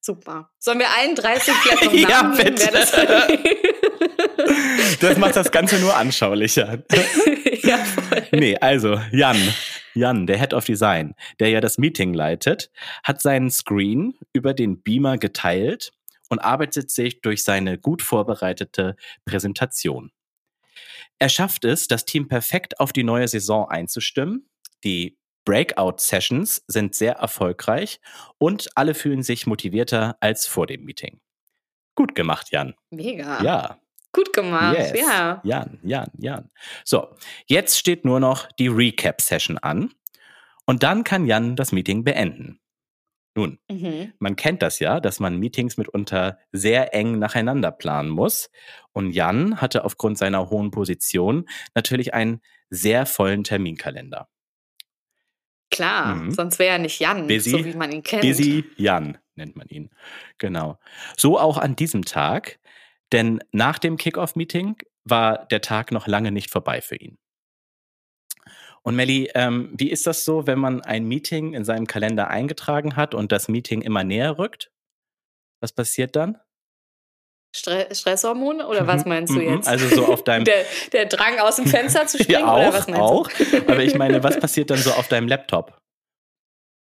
[0.00, 0.50] Super.
[0.58, 2.68] Sollen wir allen 30 vielleicht noch Ja, bitte.
[2.72, 2.92] das
[5.00, 6.82] Das macht das Ganze nur anschaulicher.
[7.62, 8.26] ja, voll.
[8.32, 9.36] Nee, also Jan,
[9.94, 12.70] Jan, der Head of Design, der ja das Meeting leitet,
[13.02, 15.92] hat seinen Screen über den Beamer geteilt
[16.28, 20.10] und arbeitet sich durch seine gut vorbereitete Präsentation.
[21.18, 24.48] Er schafft es, das Team perfekt auf die neue Saison einzustimmen.
[24.84, 28.00] Die Breakout-Sessions sind sehr erfolgreich
[28.38, 31.20] und alle fühlen sich motivierter als vor dem Meeting.
[31.94, 32.74] Gut gemacht, Jan.
[32.90, 33.42] Mega.
[33.42, 33.80] Ja.
[34.12, 34.78] Gut gemacht.
[34.78, 34.92] Yes.
[35.00, 35.40] Ja.
[35.44, 36.50] Jan, Jan, Jan.
[36.84, 37.08] So,
[37.46, 39.92] jetzt steht nur noch die Recap-Session an.
[40.66, 42.60] Und dann kann Jan das Meeting beenden.
[43.34, 44.12] Nun, Mhm.
[44.18, 48.50] man kennt das ja, dass man Meetings mitunter sehr eng nacheinander planen muss.
[48.92, 54.28] Und Jan hatte aufgrund seiner hohen Position natürlich einen sehr vollen Terminkalender.
[55.70, 56.30] Klar, Mhm.
[56.32, 58.22] sonst wäre er nicht Jan, Busy, so wie man ihn kennt.
[58.22, 59.90] Busy Jan nennt man ihn.
[60.38, 60.78] Genau.
[61.16, 62.58] So auch an diesem Tag,
[63.12, 67.18] denn nach dem Kickoff-Meeting war der Tag noch lange nicht vorbei für ihn.
[68.88, 72.96] Und Melli, ähm, wie ist das so, wenn man ein Meeting in seinem Kalender eingetragen
[72.96, 74.70] hat und das Meeting immer näher rückt?
[75.60, 76.38] Was passiert dann?
[77.54, 79.68] Stre Stresshormone oder was Mhm, meinst du mhm, jetzt?
[79.68, 82.72] Also so auf deinem der, der Drang aus dem Fenster zu springen ja, oder auch,
[82.72, 83.28] was meinst auch.
[83.30, 83.58] du?
[83.70, 85.78] Aber ich meine, was passiert dann so auf deinem Laptop?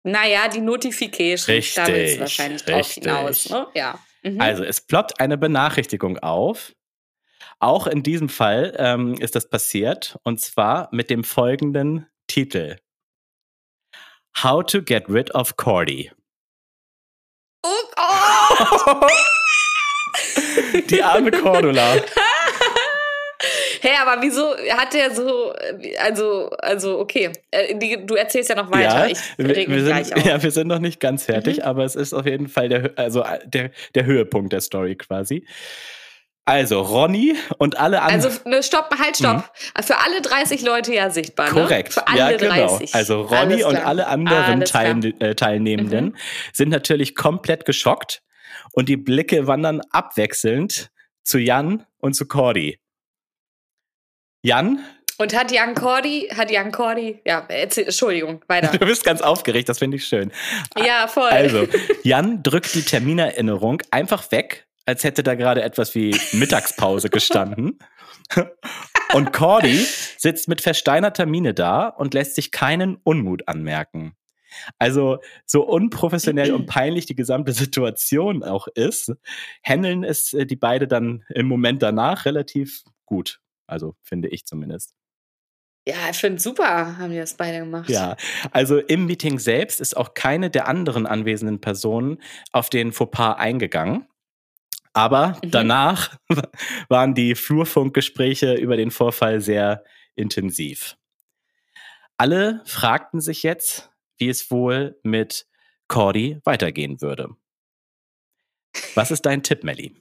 [0.02, 3.04] Naja, die Notification, Richtig, du wahrscheinlich drauf richtig.
[3.04, 3.50] hinaus.
[3.50, 3.66] Ne?
[3.74, 3.98] Ja.
[4.22, 4.40] Mhm.
[4.40, 6.72] Also es ploppt eine Benachrichtigung auf.
[7.60, 12.76] Auch in diesem Fall ähm, ist das passiert und zwar mit dem folgenden Titel:
[14.42, 16.10] How to get rid of Cordy.
[17.64, 19.12] oh Gott!
[20.90, 21.96] Die arme Cordula.
[23.82, 25.54] Hä, aber wieso hat der so,
[25.98, 30.24] also, also, okay, äh, du erzählst ja noch weiter, ich wir, wir sind, auf.
[30.24, 31.62] ja, wir sind noch nicht ganz fertig, Mhm.
[31.64, 35.46] aber es ist auf jeden Fall der, also der, der Höhepunkt der Story quasi.
[36.46, 38.24] Also Ronny und alle anderen.
[38.24, 39.50] Also ne, stopp, halt, stopp.
[39.82, 41.46] Für alle 30 Leute ja sichtbar.
[41.46, 41.52] Ne?
[41.52, 41.92] Korrekt.
[41.94, 42.76] Für alle ja, genau.
[42.78, 42.94] 30.
[42.94, 44.62] Also Ronny und alle anderen.
[44.62, 46.16] Teil, äh, Teilnehmenden Mhm.
[46.52, 48.22] sind natürlich komplett geschockt
[48.72, 50.90] und die Blicke wandern abwechselnd
[51.22, 52.80] zu Jan und zu Cordy.
[54.42, 54.80] Jan,
[55.18, 58.68] Und hat Jan Cordy, hat Jan Cordy, ja, erzähl, Entschuldigung, weiter.
[58.78, 60.32] du bist ganz aufgeregt, das finde ich schön.
[60.78, 61.28] ja, voll.
[61.28, 61.68] Also,
[62.02, 67.78] Jan drückt die Terminerinnerung einfach weg, als hätte da gerade etwas wie Mittagspause gestanden.
[69.14, 69.86] Und Cordy
[70.18, 74.16] sitzt mit versteinerter Miene da und lässt sich keinen Unmut anmerken.
[74.80, 79.12] Also, so unprofessionell und peinlich die gesamte Situation auch ist,
[79.64, 83.40] handeln es äh, die beide dann im Moment danach relativ gut.
[83.68, 84.92] Also, finde ich zumindest.
[85.86, 87.88] ja, ich finde super, haben die das beide gemacht.
[87.88, 88.16] Ja,
[88.50, 92.18] also im Meeting selbst ist auch keine der anderen anwesenden Personen
[92.50, 94.06] auf den Fauxpas eingegangen.
[94.92, 95.50] Aber Mhm.
[95.50, 96.16] danach
[96.88, 99.84] waren die Flurfunkgespräche über den Vorfall sehr
[100.16, 100.96] intensiv.
[102.16, 105.46] Alle fragten sich jetzt, wie es wohl mit
[105.88, 107.30] Cordy weitergehen würde.
[108.94, 109.96] Was ist dein Tipp, Melly?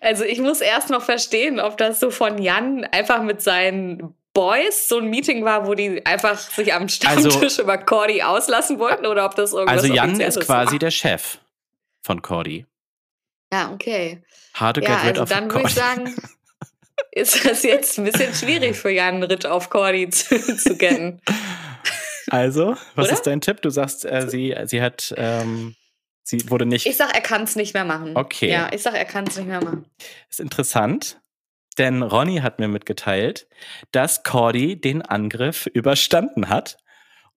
[0.00, 4.88] Also ich muss erst noch verstehen, ob das so von Jan einfach mit seinen Boys
[4.88, 9.24] so ein Meeting war, wo die einfach sich am Stammtisch über Cordy auslassen wollten oder
[9.24, 10.78] ob das irgendwas Also Jan ist quasi war.
[10.78, 11.38] der Chef
[12.08, 12.64] von Cordy.
[13.52, 14.22] Ja, okay.
[14.54, 16.14] Hard to get Ja, rid also of dann würde ich sagen,
[17.12, 21.20] ist das jetzt ein bisschen schwierig für Jan Ritt auf Cordy zu, zu getten.
[22.28, 23.12] Also, was Oder?
[23.14, 23.60] ist dein Tipp?
[23.60, 25.76] Du sagst, äh, sie, sie hat, ähm,
[26.22, 26.86] sie wurde nicht.
[26.86, 28.16] Ich sag, er kann es nicht mehr machen.
[28.16, 28.50] Okay.
[28.50, 29.84] Ja, ich sag, er kann es nicht mehr machen.
[30.30, 31.20] ist interessant,
[31.76, 33.48] denn Ronny hat mir mitgeteilt,
[33.92, 36.78] dass Cordy den Angriff überstanden hat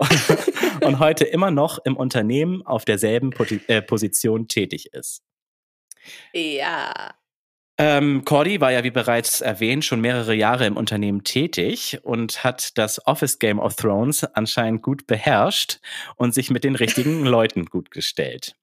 [0.01, 5.21] und, und heute immer noch im Unternehmen auf derselben Poti äh, Position tätig ist.
[6.33, 7.13] Ja.
[7.77, 12.77] Ähm, Cordy war ja, wie bereits erwähnt, schon mehrere Jahre im Unternehmen tätig und hat
[12.77, 15.79] das Office Game of Thrones anscheinend gut beherrscht
[16.15, 18.55] und sich mit den richtigen Leuten gut gestellt.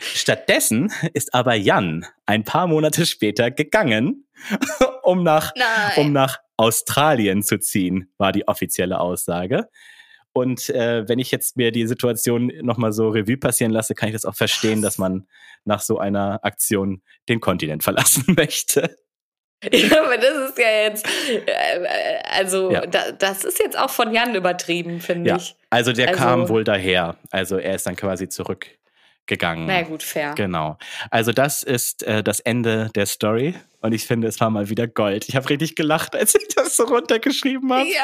[0.00, 4.26] Stattdessen ist aber Jan ein paar Monate später gegangen,
[5.02, 5.92] um nach, Nein.
[5.98, 9.68] um nach Australien zu ziehen, war die offizielle Aussage.
[10.34, 14.14] Und äh, wenn ich jetzt mir die Situation nochmal so Revue passieren lasse, kann ich
[14.14, 15.26] das auch verstehen, dass man
[15.64, 18.96] nach so einer Aktion den Kontinent verlassen möchte.
[19.70, 21.06] Ja, aber das ist ja jetzt,
[21.46, 22.84] äh, also Ja.
[22.86, 25.54] da, das ist jetzt auch von Jan übertrieben, finde Ja, ich.
[25.70, 27.16] also der Also- kam wohl daher.
[27.30, 28.28] Also er ist dann quasi
[29.26, 29.66] zurückgegangen.
[29.66, 30.34] Na gut, fair.
[30.36, 30.76] Genau.
[31.10, 33.54] Also das ist äh, das Ende der Story.
[33.80, 35.28] Und ich finde, es war mal wieder Gold.
[35.28, 37.88] Ich habe richtig gelacht, als ich das so runtergeschrieben habe.
[37.88, 38.02] Ja.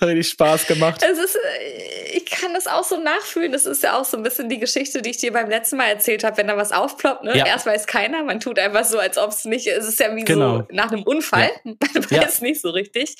[0.00, 1.02] Hat richtig Spaß gemacht.
[1.02, 3.52] Es ist, äh, ich kann das auch so nachfühlen.
[3.52, 5.86] Das ist ja auch so ein bisschen die Geschichte, die ich dir beim letzten Mal
[5.88, 7.24] erzählt habe, wenn da was aufploppt.
[7.24, 7.36] Ne?
[7.38, 7.46] Ja.
[7.46, 9.66] Erst weiß keiner, man tut einfach so, als ob es nicht.
[9.66, 10.58] Es ist ja wie Genau.
[10.58, 11.50] so nach einem Unfall.
[11.64, 11.76] Man
[12.10, 12.22] Ja.
[12.22, 13.16] weiß nicht so richtig.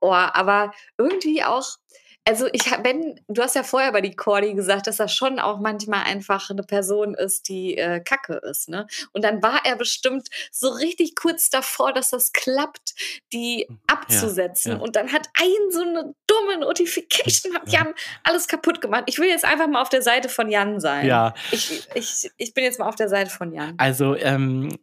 [0.00, 1.66] Oh, aber irgendwie auch.
[2.28, 5.38] Also ich hab- wenn du hast ja vorher bei die Cordy gesagt, dass er schon
[5.38, 8.86] auch manchmal einfach eine Person ist, die äh, Kacke ist, ne?
[9.12, 12.94] Und dann war er bestimmt so richtig kurz davor, dass das klappt,
[13.32, 14.72] die abzusetzen.
[14.72, 14.78] ja.
[14.78, 17.84] Und dann hat ein so eine dumme Notification hat Ja.
[17.84, 19.04] Jan alles kaputt gemacht.
[19.06, 21.06] Ich will jetzt einfach mal auf der Seite von Jan sein.
[21.06, 23.74] Ja, Ich, ich, ich bin jetzt mal auf der Seite von Jan.
[23.78, 24.76] also ähm,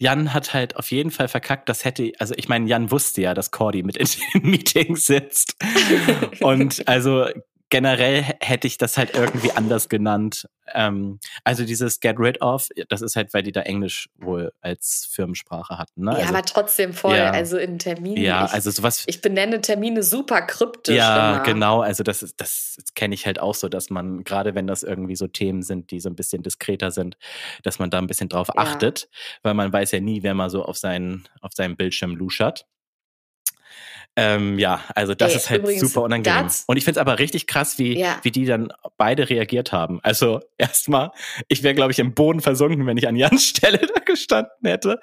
[0.00, 1.68] Jan hat halt auf jeden Fall verkackt.
[1.68, 5.56] Das hätte, also ich meine, Jan wusste ja, dass Cordy mit in dem Meeting sitzt.
[6.40, 7.26] Und also
[7.70, 10.48] generell hätte ich das halt irgendwie anders genannt.
[10.72, 15.08] Ähm, also dieses Get Rid of, das ist halt, weil die da Englisch wohl als
[15.10, 16.04] Firmensprache hatten.
[16.04, 16.12] Ne?
[16.12, 17.16] ja, also, aber trotzdem voll.
[17.16, 17.30] ja.
[17.30, 18.22] Also in Terminen.
[18.22, 19.04] ja, ich, also sowas.
[19.06, 20.96] ich benenne Termine super kryptisch.
[20.96, 21.42] Ja, immer.
[21.44, 21.80] genau.
[21.80, 25.16] Also das ist, das kenne ich halt auch so, dass man, gerade wenn das irgendwie
[25.16, 27.16] so Themen sind, die so ein bisschen diskreter sind,
[27.62, 28.62] dass man da ein bisschen drauf Ja.
[28.62, 29.08] achtet,
[29.42, 32.66] weil man weiß ja nie, wer mal so auf seinen, auf seinem Bildschirm luschert.
[34.22, 36.50] Ähm, ja, also das Ey, ist halt super unangenehm.
[36.66, 38.18] Und ich finde es aber richtig krass, wie, Ja.
[38.22, 39.98] wie die dann beide reagiert haben.
[40.02, 41.10] Also erstmal,
[41.48, 45.00] ich wäre, glaube ich, im Boden versunken, wenn ich an Jans Stelle da gestanden hätte.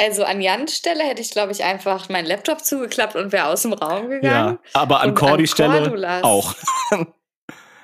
[0.00, 3.62] Also an Jans Stelle hätte ich, glaube ich, einfach meinen Laptop zugeklappt und wäre aus
[3.62, 4.58] dem Raum Ja, gegangen.
[4.72, 6.22] aber an Cordys Stelle Cordulas.
[6.24, 6.54] auch.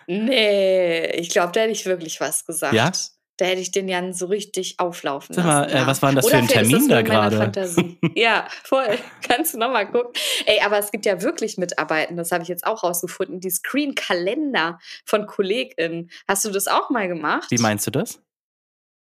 [0.07, 2.75] Nee, ich glaube, da hätte ich wirklich was gesagt.
[2.75, 2.93] Ja?
[3.37, 5.77] Da hätte ich den Jan so richtig auflaufen Sag mal, lassen.
[5.77, 7.37] äh, was war denn das Oder für ein Termin das da gerade?
[7.37, 7.99] Fantasie.
[8.15, 8.97] ja, voll.
[9.27, 10.13] Kannst du nochmal gucken.
[10.47, 14.79] Ey, aber es gibt ja wirklich Mitarbeiten, das habe ich jetzt auch rausgefunden, die Screen-Kalender
[15.05, 16.11] von KollegInnen.
[16.29, 17.51] Hast du das auch mal gemacht?
[17.51, 18.21] Wie meinst du das?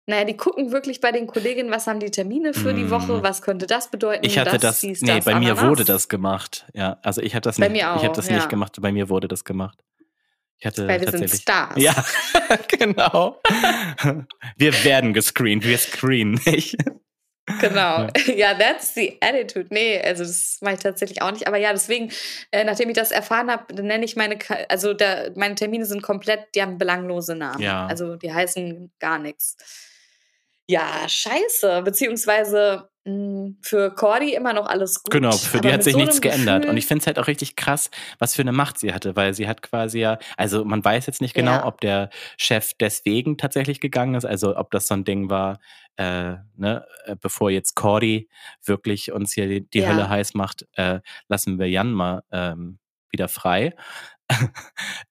[0.05, 2.89] Naja, die gucken wirklich bei den Kolleginnen, was haben die Termine für die Mm.
[2.89, 4.25] Woche, was könnte das bedeuten?
[4.25, 6.65] Ich hatte das, dies, nee, das, bei mir wurde das gemacht.
[6.73, 8.35] Ja, also ich habe das, Bei nicht, mir ich hab auch, das ja.
[8.35, 9.83] nicht gemacht, bei mir wurde das gemacht.
[10.59, 11.29] Ich hatte Weil wir sind.
[11.29, 11.75] Stars.
[11.77, 11.95] Ja,
[12.67, 13.41] genau.
[14.57, 16.75] Wir werden gescreent, wir screenen nicht.
[17.61, 18.07] Genau.
[18.35, 19.67] Ja, that's the attitude.
[19.71, 21.47] Nee, also das mache ich tatsächlich auch nicht.
[21.47, 22.11] Aber ja, deswegen,
[22.51, 26.41] äh, nachdem ich das erfahren habe, nenne ich meine, also da, meine Termine sind komplett,
[26.53, 27.61] die haben belanglose Namen.
[27.61, 27.87] Ja.
[27.87, 29.57] Also die heißen gar nichts.
[30.67, 31.81] Ja, scheiße.
[31.83, 32.88] Beziehungsweise
[33.61, 35.11] für Cordy immer noch alles gut.
[35.11, 36.61] Genau, für die hat sich so nichts geändert.
[36.63, 39.15] Gefühl- Und ich finde es halt auch richtig krass, was für eine Macht sie hatte,
[39.15, 41.65] weil sie hat quasi ja, also man weiß jetzt nicht genau, Ja.
[41.65, 45.59] ob der Chef deswegen tatsächlich gegangen ist, also ob das so ein Ding war,
[45.97, 48.29] äh, ne, äh, bevor jetzt Cordy
[48.63, 49.89] wirklich uns hier die, die Ja.
[49.89, 52.79] Hölle heiß macht, äh, lassen wir Jan mal ähm,
[53.11, 53.73] wieder frei.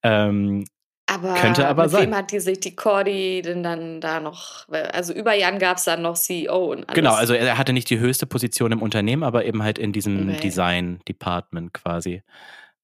[0.03, 0.65] ähm,
[1.11, 2.03] Aber Könnte aber mit sein.
[2.09, 4.69] wem hat die sich die Cordy denn dann da noch?
[4.69, 6.95] Also über Jan gab es dann noch CEO und alles.
[6.95, 10.29] Genau, also er hatte nicht die höchste Position im Unternehmen, aber eben halt in diesem
[10.29, 10.41] Okay.
[10.41, 12.23] Design-Department quasi.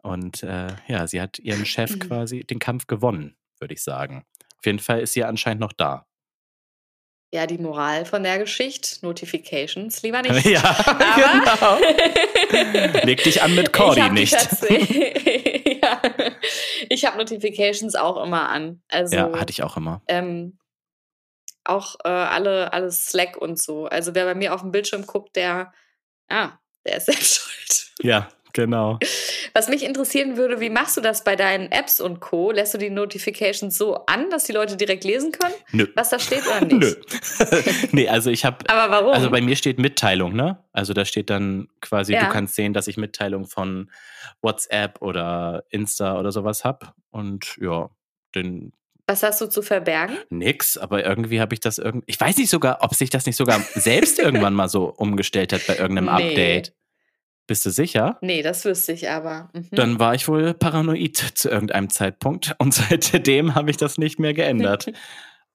[0.03, 1.99] Und äh, ja, sie hat ihren Chef Mhm.
[1.99, 4.25] quasi den Kampf gewonnen, würde ich sagen.
[4.59, 6.07] Auf jeden Fall ist sie ja anscheinend noch da.
[7.35, 10.47] Ja, die Moral von der Geschichte, Notifications lieber nicht.
[10.47, 11.79] ja, Aber
[12.55, 13.01] genau.
[13.05, 14.37] Leg dich an mit Cordy ich nicht.
[16.03, 16.33] Ja.
[16.89, 18.83] Ich habe Notifications auch immer an.
[18.89, 20.03] Also Ja, hatte ich auch immer.
[20.09, 20.59] ähm,
[21.65, 23.87] auch äh, alle, alles Slack und so.
[23.87, 25.73] Also wer bei mir auf dem Bildschirm guckt, der,
[26.31, 27.93] ja, der ist selbst schuld.
[28.03, 28.99] Ja, genau.
[29.53, 32.51] Was mich interessieren würde, wie machst du das bei deinen Apps und Co?
[32.51, 35.87] Lässt du die Notifications so an, dass die Leute direkt lesen können, Nö.
[35.95, 36.81] was da steht oder nicht?
[36.81, 36.95] Nö.
[37.93, 39.13] nee, also ich habe Aber warum?
[39.13, 40.59] Also bei mir steht Mitteilung, ne?
[40.73, 42.25] Also da steht dann quasi, Ja.
[42.25, 43.91] du kannst sehen, dass ich Mitteilung von
[44.41, 46.95] WhatsApp oder Insta oder sowas hab.
[47.11, 47.91] Und ja,
[48.35, 48.73] den
[49.07, 50.17] was hast du zu verbergen?
[50.31, 52.05] nix, aber irgendwie habe ich das irgendwie.
[52.09, 55.67] Ich weiß nicht sogar, ob sich das nicht sogar selbst irgendwann mal so umgestellt hat
[55.67, 56.31] bei irgendeinem Nee.
[56.31, 56.73] Update.
[57.47, 58.17] Bist du sicher?
[58.23, 59.51] Nee, das wüsste ich aber.
[59.53, 59.69] Mhm.
[59.73, 64.35] Dann war ich wohl paranoid zu irgendeinem Zeitpunkt und seitdem habe ich das nicht mehr
[64.35, 64.87] geändert.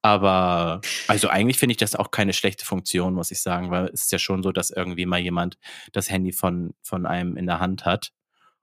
[0.02, 4.04] Aber also eigentlich finde ich das auch keine schlechte Funktion, muss ich sagen, weil es
[4.04, 5.58] ist ja schon so, dass irgendwie mal jemand
[5.92, 8.10] das Handy von, von einem in der Hand hat.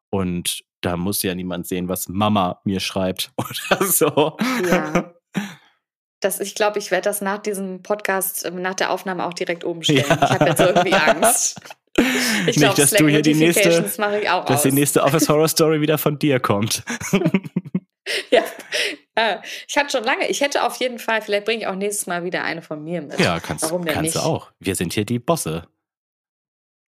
[0.09, 4.37] Und da muss ja niemand sehen, was Mama mir schreibt oder so.
[4.67, 5.13] Ja.
[6.19, 9.63] Das, ich glaube, ich werde das nach diesem Podcast, ähm, nach der Aufnahme auch direkt
[9.63, 10.05] oben stellen.
[10.09, 10.23] Ja.
[10.23, 11.61] Ich habe jetzt irgendwie Angst.
[11.99, 13.97] Ich Nicht, glaube, dass du hier die nächste, dass
[14.29, 14.61] aus.
[14.61, 16.83] die nächste Office Horror Story wieder von dir kommt.
[18.31, 18.43] ja.
[19.15, 22.05] Äh, Ich hatte schon lange, ich hätte auf jeden Fall, vielleicht bringe ich auch nächstes
[22.07, 23.19] Mal wieder eine von mir mit.
[23.19, 24.27] Ja, kannst, Warum denn kannst du nicht?
[24.27, 24.51] auch.
[24.59, 25.67] Wir sind hier die Bosse.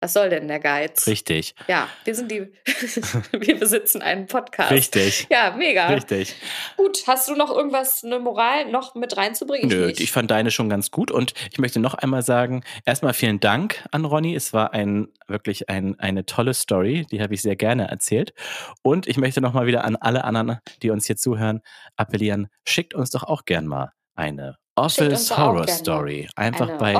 [0.04, 1.08] Was soll denn der Geiz?
[1.08, 2.52] Richtig, Ja, wir sind die,
[3.32, 4.70] wir besitzen einen Podcast.
[4.70, 5.88] richtig, Ja, mega.
[5.88, 6.36] richtig.
[6.76, 9.70] Gut, hast du noch irgendwas, eine Moral noch mit reinzubringen?
[9.70, 10.02] Nö, nicht.
[10.02, 13.82] ich fand deine schon ganz gut und ich möchte noch einmal sagen, erstmal vielen Dank
[13.92, 14.36] an Ronny.
[14.36, 18.34] Es war ein wirklich ein, eine tolle Story, die habe ich sehr gerne erzählt.
[18.82, 21.62] Und ich möchte noch mal wieder an alle anderen, die uns hier zuhören,
[21.96, 26.28] appellieren, schickt uns doch auch gern mal eine Office Horror Story.
[26.36, 26.94] Einfach bei.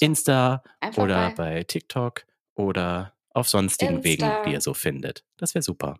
[0.00, 4.04] Insta Einfach oder bei- bei TikTok oder auf sonstigen Insta.
[4.04, 5.24] Wegen, die ihr so findet.
[5.36, 5.96] Das wäre super.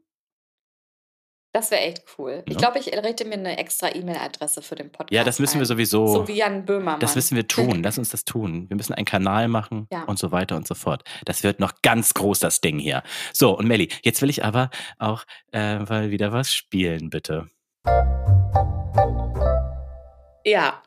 [1.54, 2.42] Das wäre echt cool.
[2.46, 2.58] Ich Ja.
[2.60, 5.12] glaube, ich richte mir eine extra E-Mail-Adresse für den Podcast.
[5.12, 6.06] Ja, das müssen wir sowieso.
[6.06, 6.98] So wie Jan Böhmermann.
[7.00, 7.82] Das müssen wir tun.
[7.82, 8.70] Lass uns das tun.
[8.70, 10.04] Wir müssen einen Kanal machen Ja.
[10.04, 11.02] und so weiter und so fort.
[11.26, 13.02] Das wird noch ganz groß, das Ding hier.
[13.34, 17.48] So, und Melli, jetzt will ich aber auch äh, mal wieder was spielen, bitte.
[20.44, 20.82] Ja.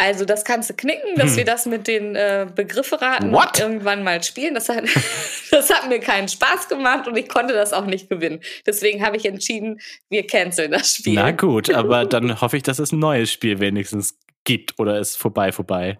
[0.00, 1.36] Also das kannst du knicken, dass Hm.
[1.38, 3.58] wir das mit den äh, Begriffe raten What?
[3.58, 4.54] irgendwann mal spielen.
[4.54, 4.84] Das hat,
[5.50, 8.40] das hat mir keinen Spaß gemacht und ich konnte das auch nicht gewinnen.
[8.64, 11.14] Deswegen habe ich entschieden, wir canceln das Spiel.
[11.14, 15.16] Na gut, aber dann hoffe ich, dass es ein neues Spiel wenigstens gibt oder ist
[15.16, 15.98] vorbei, vorbei.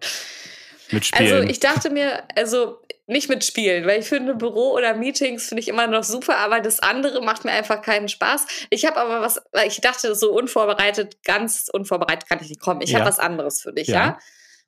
[0.93, 1.33] Mit Spielen.
[1.35, 5.63] Also ich dachte mir, also nicht mit Spielen, weil ich finde Büro oder Meetings finde
[5.63, 8.47] ich immer noch super, aber das andere macht mir einfach keinen Spaß.
[8.71, 12.83] Ich habe aber was, weil ich dachte so unvorbereitet, ganz unvorbereitet kann ich nicht kommen.
[12.83, 12.99] Ich Ja.
[13.01, 13.95] habe was anderes für dich, Ja.
[13.95, 14.19] ja.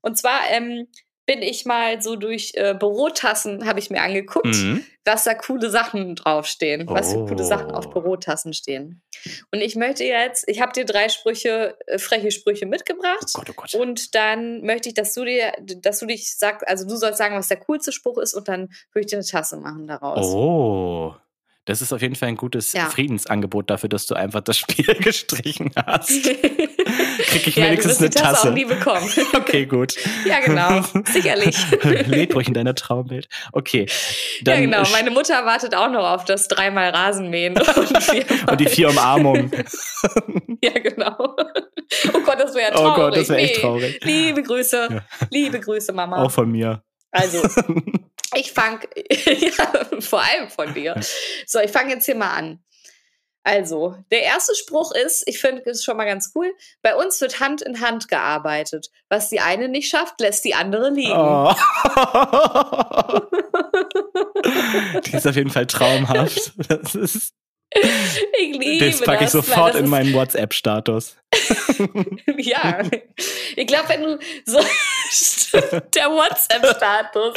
[0.00, 0.88] Und zwar ähm,
[1.26, 4.84] bin ich mal so durch äh, Bürotassen, habe ich mir angeguckt, Mhm.
[5.04, 7.90] was da coole Sachen draufstehen, was für coole Sachen auf Oh.
[7.90, 9.02] Bürotassen stehen.
[9.52, 13.24] Und ich möchte jetzt, ich habe dir drei Sprüche, äh, freche Sprüche mitgebracht.
[13.28, 13.74] Oh Gott, oh Gott.
[13.74, 17.36] Und dann möchte ich, dass du dir, dass du dich sagst, also du sollst sagen,
[17.36, 20.26] was der coolste Spruch ist und dann würde ich dir eine Tasse machen daraus.
[20.34, 21.14] Oh.
[21.66, 22.86] Das ist auf jeden Fall ein gutes Ja.
[22.86, 26.10] Friedensangebot dafür, dass du einfach das Spiel gestrichen hast.
[27.26, 28.50] Krieg ich ja, wenigstens du wirst die eine Tasse Tasse.
[28.50, 29.10] auch nie bekommen.
[29.34, 29.94] Okay, gut.
[30.24, 30.82] ja, genau.
[31.12, 31.56] Sicherlich.
[32.06, 33.28] Leb ruhig in deiner Traumwelt.
[33.52, 33.86] Okay.
[34.42, 34.90] Dann ja, genau.
[34.92, 37.56] Meine Mutter wartet auch noch auf das dreimal Rasenmähen.
[37.58, 39.50] Und, viermal- Und die vier Umarmungen.
[40.62, 41.16] ja, genau.
[42.14, 42.96] Oh Gott, das wäre ja Oh traurig.
[42.96, 43.60] Gott, das wäre echt Nee.
[43.60, 44.00] traurig.
[44.02, 44.88] Liebe Grüße.
[44.90, 45.00] Ja.
[45.30, 46.22] Liebe Grüße, Mama.
[46.22, 46.82] Auch von mir.
[47.10, 47.42] Also,
[48.36, 48.80] ich fange,
[49.24, 50.94] ja, vor allem von dir.
[51.46, 52.60] So, ich fange jetzt hier mal an.
[53.42, 57.40] Also, der erste Spruch ist, ich finde es schon mal ganz cool, bei uns wird
[57.40, 58.90] Hand in Hand gearbeitet.
[59.08, 61.12] Was die eine nicht schafft, lässt die andere liegen.
[61.12, 61.54] Oh.
[65.06, 66.52] die ist auf jeden Fall traumhaft.
[66.68, 67.34] Das ist,
[67.72, 71.16] ich liebe das packe ich sofort in meinen WhatsApp-Status.
[72.36, 72.82] Ja,
[73.56, 74.58] ich glaube, wenn du so
[75.94, 77.34] der WhatsApp-Status,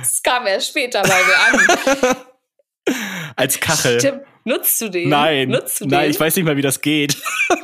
[0.00, 2.16] das kam erst später bei mir an.
[3.36, 4.00] Als Kachel.
[4.00, 5.08] Stimmt, nutzt du den?
[5.08, 6.10] Nein, nutzt du nein, den?
[6.10, 7.16] ich weiß nicht mal, wie das geht.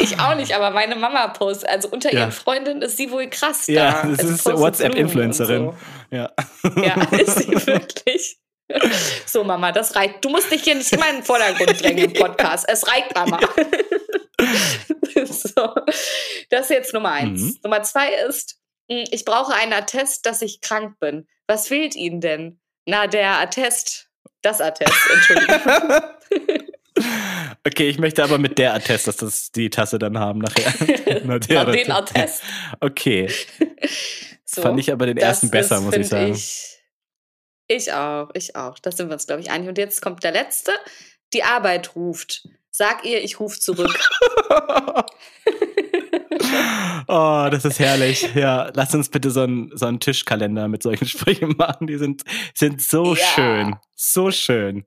[0.00, 2.20] Ich auch nicht, aber meine Mama postet, also unter Ja.
[2.22, 3.72] ihren Freundinnen ist sie wohl krass da.
[3.72, 5.62] Ja, das Also ist WhatsApp-Influencerin.
[5.62, 5.78] Blumen
[6.10, 6.32] Ja.
[6.62, 6.80] So.
[6.82, 8.38] Ja, ist sie wirklich.
[9.26, 10.24] So, Mama, das reicht.
[10.24, 12.66] Du musst dich hier nicht immer in den Vordergrund drängen im Podcast.
[12.68, 13.38] Es reicht, Mama.
[15.24, 15.74] so,
[16.50, 17.40] das ist jetzt Nummer eins.
[17.40, 17.58] Mhm.
[17.62, 18.58] Nummer zwei ist,
[18.90, 21.28] mh, ich brauche einen Attest, dass ich krank bin.
[21.46, 22.60] Was fehlt Ihnen denn?
[22.88, 24.08] Na, der Attest.
[24.40, 25.56] Das Attest, Entschuldigung.
[27.64, 30.72] Okay, ich möchte aber mit der Attest, dass das die Tasse dann haben nachher.
[31.24, 32.42] Na, der Na, den Attest.
[32.80, 33.30] Okay,
[34.44, 36.32] So, fand ich aber den ersten besser, ist, muss ich sagen.
[36.32, 36.78] Ich,
[37.68, 38.80] ich auch, ich auch.
[38.80, 39.68] Da sind wir uns, glaube ich, einig.
[39.68, 40.72] Und jetzt kommt der letzte.
[41.34, 42.48] Die Arbeit ruft.
[42.70, 43.96] Sag ihr, ich rufe zurück.
[47.06, 48.28] Oh, das ist herrlich.
[48.34, 51.86] Ja, lass uns bitte so einen, so einen Tischkalender mit solchen Sprüchen machen.
[51.86, 53.24] Die sind, sind so Ja.
[53.34, 53.76] schön.
[53.94, 54.84] So schön.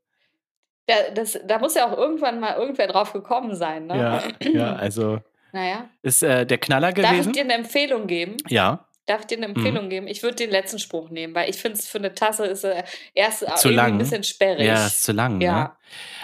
[0.88, 3.88] Da, das, da muss ja auch irgendwann mal irgendwer drauf gekommen sein.
[3.88, 3.98] Ne?
[3.98, 5.20] Ja, ja, also
[5.54, 5.90] Naja.
[6.02, 7.34] ist äh, der Knaller Darf ich gewesen.
[7.34, 8.38] dir eine Empfehlung geben?
[8.50, 9.56] Ja, Darf ich dir eine Mhm.
[9.56, 10.08] Empfehlung geben?
[10.08, 12.84] Ich würde den letzten Spruch nehmen, weil ich finde es für eine Tasse ist äh,
[13.16, 13.92] erst Zu irgendwie lang.
[13.94, 14.66] ein bisschen sperrig.
[14.66, 15.40] ja, ist zu lang.
[15.40, 15.46] Ne?
[15.46, 15.78] Ja.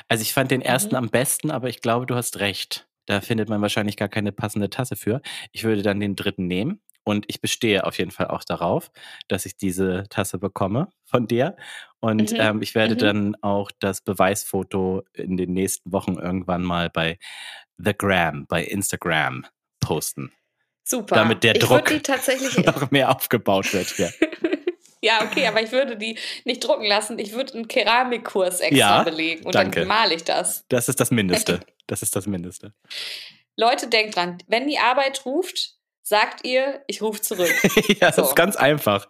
[0.08, 0.95] Also ich fand den ersten Mhm.
[0.97, 2.87] am besten, aber ich glaube, du hast recht.
[3.07, 5.21] Da findet man wahrscheinlich gar keine passende Tasse für.
[5.51, 8.91] Ich würde dann den dritten nehmen und ich bestehe auf jeden Fall auch darauf,
[9.27, 11.55] dass ich diese Tasse bekomme von dir.
[11.99, 12.37] Und Mhm.
[12.39, 12.99] ähm, ich werde Mhm.
[12.99, 17.17] dann auch das Beweisfoto in den nächsten Wochen irgendwann mal bei
[17.77, 19.45] The Gram, bei Instagram
[19.79, 20.31] posten.
[20.83, 21.15] Super.
[21.15, 21.89] Damit der ich Druck-.
[22.65, 24.11] Noch mehr aufgebaut wird hier.
[25.07, 27.17] ja, okay, aber ich würde die nicht drucken lassen.
[27.19, 29.79] Ich würde einen Keramikkurs extra Ja, belegen und danke.
[29.79, 30.65] dann male ich das.
[30.69, 31.59] Das ist das Mindeste.
[31.89, 32.73] Das ist das Mindeste.
[33.55, 37.49] Leute, denkt dran, wenn die Arbeit ruft, sagt ihr, ich rufe zurück.
[37.87, 38.23] ja, das So.
[38.23, 39.07] ist ganz einfach.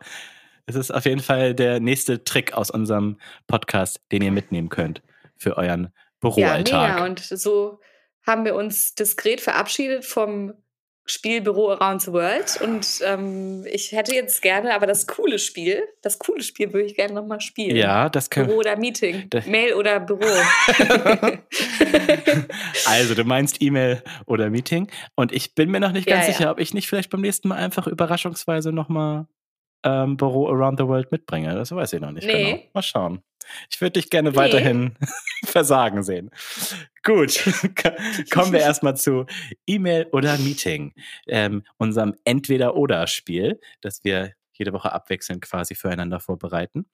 [0.68, 5.02] Es ist auf jeden Fall der nächste Trick aus unserem Podcast, den ihr mitnehmen könnt
[5.38, 6.94] für euren ja, Büroalltag.
[6.94, 7.06] mega.
[7.06, 7.80] Und so
[8.28, 10.54] haben wir uns diskret verabschiedet vom
[11.10, 12.60] Spielbüro Around the World.
[12.62, 16.96] Und ähm, ich hätte jetzt gerne, aber das coole Spiel, das coole Spiel würde ich
[16.96, 17.76] gerne nochmal spielen.
[17.76, 19.30] ja, das können Büro oder Meeting.
[19.48, 20.26] Mail oder Büro.
[22.88, 24.90] Also, du meinst E-Mail oder Meeting.
[25.16, 26.34] Und ich bin mir noch nicht ganz Ja, ja.
[26.38, 29.28] sicher, ob ich nicht vielleicht beim nächsten Mal einfach überraschungsweise nochmal
[29.84, 31.54] ähm, Büro Around the World mitbringe.
[31.56, 32.52] Das weiß ich noch nicht Nee.
[32.54, 32.64] genau.
[32.74, 33.22] Mal schauen.
[33.70, 34.36] Ich würde dich gerne Nee.
[34.36, 34.96] weiterhin
[35.46, 36.32] versagen sehen.
[37.04, 37.44] Gut,
[38.32, 39.26] kommen wir erstmal zu
[39.66, 40.94] E-Mail oder Meeting,
[41.28, 46.90] ähm, unserem Entweder-Oder-Spiel, das wir jede Woche abwechselnd quasi füreinander vorbereiten.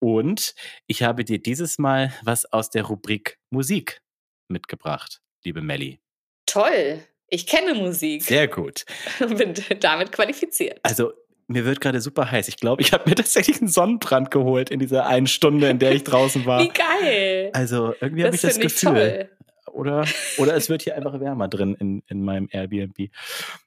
[0.00, 0.54] Und
[0.86, 4.02] ich habe dir dieses Mal was aus der Rubrik Musik
[4.48, 6.00] mitgebracht, liebe Melli.
[6.46, 7.02] Toll.
[7.28, 8.84] Ich kenne Musik Sehr gut.
[9.20, 10.78] und bin damit qualifiziert.
[10.82, 11.14] Also
[11.46, 12.48] mir wird gerade super heiß.
[12.48, 15.92] Ich glaube, ich habe mir tatsächlich einen Sonnenbrand geholt in dieser einen Stunde, in der
[15.92, 16.60] ich draußen war.
[16.62, 17.50] Wie geil.
[17.52, 18.92] Also irgendwie habe ich das Gefühl.
[18.92, 19.28] toll.
[19.72, 20.04] Oder,
[20.38, 23.10] oder es wird hier einfach wärmer drin in, in meinem Airbnb.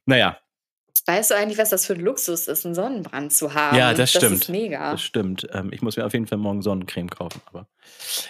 [0.05, 0.37] Naja,
[1.05, 3.75] Weißt du eigentlich, was das für ein Luxus ist, einen Sonnenbrand zu haben?
[3.77, 4.41] Ja, das Das stimmt.
[4.43, 4.91] ist mega.
[4.91, 5.47] das stimmt.
[5.51, 7.41] Ähm, ich muss mir auf jeden Fall morgen Sonnencreme kaufen.
[7.45, 7.67] Aber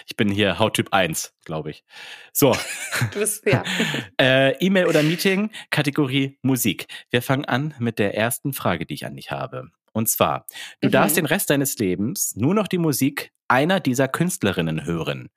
[0.06, 1.84] ich bin hier Hauttyp 1, glaube ich.
[2.32, 2.52] So,
[3.12, 3.62] Du bist, ja.
[4.20, 6.86] äh, E-Mail oder Meeting, Kategorie Musik.
[7.10, 9.70] Wir fangen an mit der ersten Frage, die ich an dich habe.
[9.92, 10.46] Und zwar,
[10.80, 10.92] du Mhm.
[10.92, 15.30] darfst den Rest deines Lebens nur noch die Musik einer dieser Künstlerinnen hören.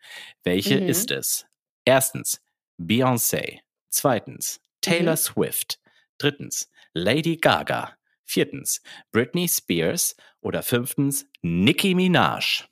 [0.44, 0.88] Welche Mhm.
[0.90, 1.46] ist es?
[1.86, 2.42] Erstens,
[2.80, 3.60] Beyoncé.
[3.90, 5.18] Zweitens, Taylor Mhm.
[5.18, 5.80] Swift.
[6.18, 7.96] Drittens, Lady Gaga.
[8.24, 10.16] Viertens, Britney Spears.
[10.42, 12.64] Oder fünftens, Nicki Minaj.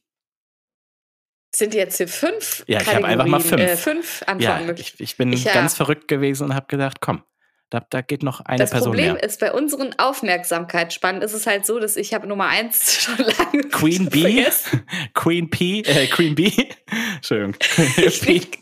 [1.55, 3.61] Sind jetzt hier fünf Ja, ich habe einfach mal fünf.
[3.61, 5.03] Äh, fünf Ja, Antwortmöglichkeiten.
[5.03, 5.53] ich, ich bin Ich, ja.
[5.53, 7.23] ganz verrückt gewesen und habe gedacht, komm,
[7.71, 9.23] da, da geht noch eine das Person Problem mehr.
[9.23, 13.63] ist, bei unseren Aufmerksamkeitsspannen ist es halt so, dass ich habe Nummer eins schon lange
[13.69, 14.83] Queen vergessen.
[15.13, 16.51] Queen P, äh, Queen Bee,
[17.15, 17.55] Entschuldigung,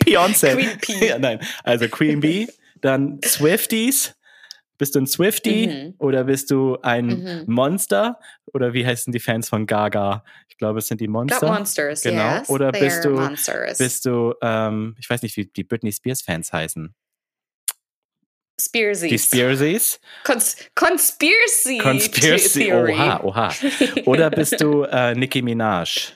[0.03, 0.55] Beyoncé.
[0.55, 1.07] Queen P.
[1.07, 2.47] Ja, nein, also Queen Bee,
[2.81, 4.16] dann Swifties.
[4.77, 5.93] Bist du ein Swiftie Mhm.
[5.97, 7.43] oder bist du ein Mhm.
[7.47, 8.19] Monster?
[8.53, 10.23] Oder wie heißen die Fans von Gaga?
[10.49, 11.47] Ich glaube, es sind die Monster.
[11.51, 12.35] Monsters, Genau.
[12.37, 12.49] yes.
[12.49, 13.77] Oder bist du- Monsters.
[13.79, 16.93] Bist du, ähm, ich weiß nicht, wie die Britney Spears Fans heißen.
[18.59, 19.09] Spearsies.
[19.09, 19.99] Die Spearsies.
[20.23, 21.77] Cons Conspiracy.
[21.77, 22.65] Conspiracy.
[22.65, 22.93] Theory.
[22.93, 23.49] Oha, oha.
[24.05, 26.13] Oder bist du äh, Nicki Minaj?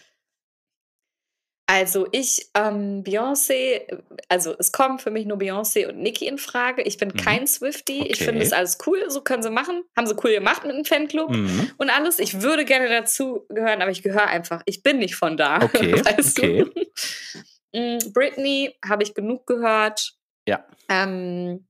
[1.73, 3.83] Also ich, ähm, Beyoncé,
[4.27, 6.81] also es kommen für mich nur Beyoncé und Nicki in Frage.
[6.81, 7.15] Ich bin Mhm.
[7.17, 7.99] kein Swifty.
[8.07, 8.25] Ich Okay.
[8.25, 9.81] finde das alles cool, so können sie machen.
[9.95, 11.71] Haben sie cool gemacht mit dem Fanclub Mhm.
[11.77, 12.19] und alles.
[12.19, 14.61] Ich würde gerne dazu gehören, aber ich gehöre einfach.
[14.65, 15.59] Ich bin nicht von da.
[15.63, 16.65] Okay, weißt okay.
[16.65, 16.71] Du?
[17.73, 20.15] Mm, Britney habe ich genug gehört.
[20.45, 20.67] Ja.
[20.89, 21.69] Ähm,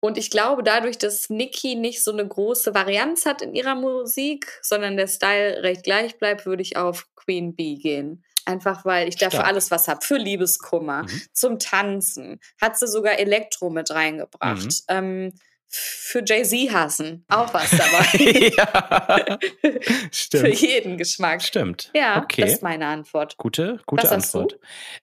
[0.00, 4.58] und ich glaube, dadurch, dass Nicki nicht so eine große Varianz hat in ihrer Musik,
[4.62, 8.24] sondern der Style recht gleich bleibt, würde ich auf Queen Bee gehen.
[8.46, 9.48] Einfach weil ich dafür Stark.
[9.48, 10.04] alles was habe.
[10.04, 11.22] Für Liebeskummer, Mhm.
[11.32, 12.40] zum Tanzen.
[12.60, 14.64] Hat sie sogar Elektro mit reingebracht.
[14.64, 14.70] Mhm.
[14.88, 15.32] Ähm,
[15.68, 17.24] für Jay-Z hassen.
[17.28, 18.06] Auch was dabei.
[18.56, 19.38] ja.
[19.60, 20.60] für Stimmt.
[20.60, 21.42] jeden Geschmack.
[21.42, 21.90] Stimmt.
[21.94, 22.42] Ja, okay.
[22.42, 23.36] das ist meine Antwort.
[23.36, 24.12] Gute, gute Was?
[24.12, 24.58] Antwort.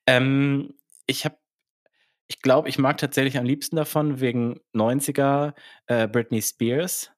[0.08, 0.74] Ähm,
[1.06, 1.36] ich habe,
[2.28, 5.54] ich glaube, ich mag tatsächlich am liebsten davon wegen 90er
[5.88, 7.12] äh, Britney Spears,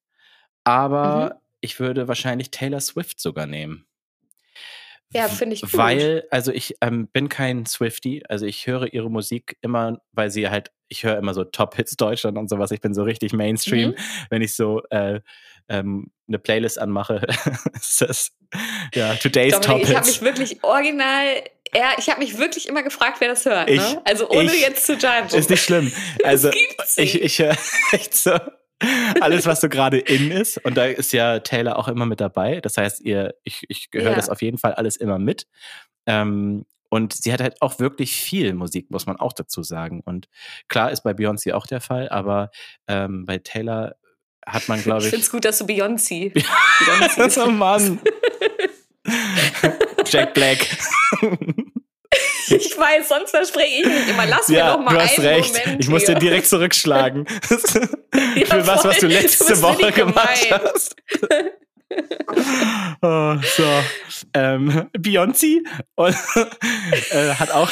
[0.63, 1.39] aber Mhm.
[1.61, 3.85] ich würde wahrscheinlich Taylor Swift sogar nehmen.
[5.15, 5.75] Ja, finde ich gut.
[5.77, 10.49] Weil, also ich ähm, bin kein Swifty, also ich höre ihre Musik immer, weil sie
[10.49, 13.95] halt, ich höre immer so Top-Hits Deutschland und sowas, ich bin so richtig Mainstream, Mhm.
[14.29, 15.21] wenn ich so äh,
[15.69, 17.21] ähm, eine Playlist anmache,
[17.73, 18.31] ist das,
[18.93, 20.21] ja, Today's Dominik, ich habe Top-Hits.
[20.21, 21.25] mich wirklich original,
[21.75, 23.69] ja, ich habe mich wirklich immer gefragt, wer das hört.
[23.69, 24.01] Ich- ne?
[24.05, 25.35] Also ohne ich- jetzt zu judgen.
[25.35, 25.91] Ist nicht schlimm.
[26.23, 27.57] Also gibt's ich, ich höre
[27.91, 28.31] echt so
[29.21, 30.57] alles, was so gerade in ist.
[30.65, 32.61] Und da ist ja Taylor auch immer mit dabei.
[32.61, 34.15] Das heißt, ihr, ich, ich höre Ja.
[34.15, 35.47] das auf jeden Fall alles immer mit.
[36.05, 40.01] Ähm, und sie hat halt auch wirklich viel Musik, muss man auch dazu sagen.
[40.05, 40.27] Und
[40.67, 42.51] klar ist bei Beyoncé auch der Fall, aber
[42.87, 43.95] ähm, bei Taylor
[44.45, 45.11] hat man, glaube ich ich.
[45.11, 46.31] finde es gut, dass du Beyoncé.
[47.45, 47.99] oh Mann.
[50.05, 50.67] Jack Black.
[52.49, 54.25] ich weiß, sonst verspreche ich mich immer.
[54.25, 55.53] Lass mir ja, doch mal du hast einen recht.
[55.53, 57.25] Moment ich muss dir direkt zurückschlagen.
[57.47, 59.07] Für was, was du.
[59.07, 60.95] Du letzte bist Woche gemacht hast.
[63.01, 63.63] oh, so.
[64.33, 65.61] Ähm, Beyoncé
[65.97, 67.69] äh, hat auch,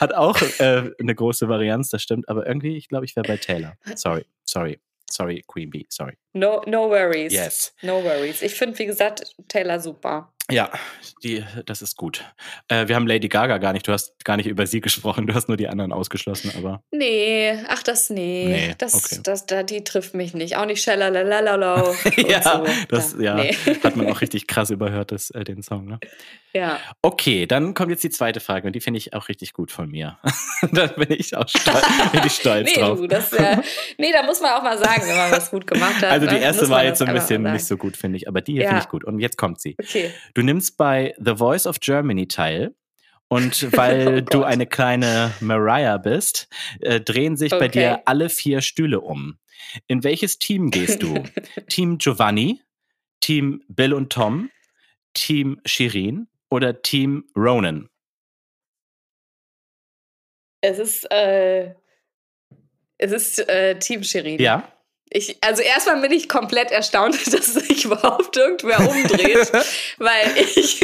[0.00, 3.36] hat auch äh, eine große Varianz, das stimmt, aber irgendwie, ich glaube, ich wäre bei
[3.36, 3.74] Taylor.
[3.94, 6.14] Sorry, sorry, sorry, Queen Bee, sorry.
[6.32, 7.32] No, no worries.
[7.32, 7.74] Yes.
[7.82, 8.42] No worries.
[8.42, 10.32] Ich finde, wie gesagt, Taylor super.
[10.50, 10.70] Ja,
[11.24, 12.24] die, das ist gut.
[12.68, 15.34] Äh, wir haben Lady Gaga gar nicht, du hast gar nicht über sie gesprochen, du
[15.34, 18.46] hast nur die anderen ausgeschlossen, aber Nee, ach das nee.
[18.48, 19.20] Nee, das, okay.
[19.24, 20.56] das, da, die trifft mich nicht.
[20.56, 21.92] Auch nicht Schalalalala.
[22.16, 22.64] ja, so.
[22.88, 23.56] das Da- ja, Nee.
[23.82, 25.86] hat man auch richtig krass überhört, das, äh, den Song.
[25.86, 25.98] Ne?
[26.54, 26.78] ja.
[27.02, 29.90] Okay, dann kommt jetzt die zweite Frage und die finde ich auch richtig gut von
[29.90, 30.18] mir.
[30.72, 32.98] da bin ich auch stolz, bin ich stolz nee, drauf.
[33.00, 33.56] du, das, äh,
[33.98, 36.04] nee, da muss man auch mal sagen, wenn man was gut gemacht hat.
[36.04, 38.40] also die erste war jetzt so ein das bisschen nicht so gut, finde ich, aber
[38.40, 38.68] die hier Ja.
[38.68, 39.04] finde ich gut.
[39.04, 39.76] Und jetzt kommt sie.
[39.80, 40.12] Okay.
[40.36, 42.74] Du nimmst bei The Voice of Germany teil.
[43.28, 46.48] Und weil Oh du eine kleine Mariah bist,
[46.80, 47.68] äh, drehen sich bei Okay.
[47.68, 49.38] dir alle vier Stühle um.
[49.86, 51.24] In welches Team gehst du?
[51.70, 52.60] Team Giovanni,
[53.20, 54.50] Team Bill und Tom,
[55.14, 57.88] Team Shirin oder Team Ronan?
[60.60, 61.74] Es ist, äh,
[62.98, 64.38] es ist äh, Team Shirin.
[64.38, 64.70] Ja.
[65.08, 69.52] Ich, also erstmal bin ich komplett erstaunt, dass sich überhaupt irgendwer umdreht,
[69.98, 70.80] weil ich,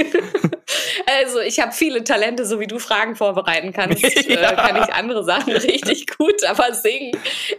[1.06, 4.52] also ich habe viele Talente, so wie du Fragen vorbereiten kannst, Ja.
[4.52, 7.12] äh, kann ich andere Sachen richtig gut, aber singen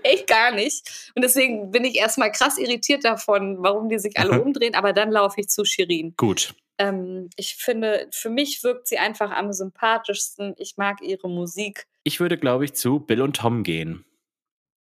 [0.03, 1.11] echt gar nicht.
[1.15, 4.41] Und deswegen bin ich erstmal krass irritiert davon, warum die sich alle Mhm.
[4.41, 6.13] umdrehen, aber dann laufe ich zu Shirin.
[6.15, 6.53] Gut.
[6.79, 10.55] Ähm, ich finde, für mich wirkt sie einfach am sympathischsten.
[10.57, 11.85] Ich mag ihre Musik.
[12.03, 14.05] Ich würde, glaube ich, zu Bill und Tom gehen.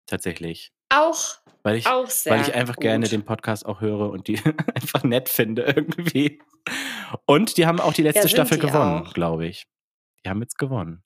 [0.07, 0.71] Tatsächlich.
[0.89, 2.83] Auch, Weil ich, auch sehr weil ich einfach gut.
[2.83, 4.39] gerne den Podcast auch höre und die
[4.75, 6.39] einfach nett finde irgendwie.
[7.25, 9.67] Und die haben auch die letzte sind Staffel die gewonnen, glaube ich.
[10.25, 11.03] Die haben jetzt gewonnen.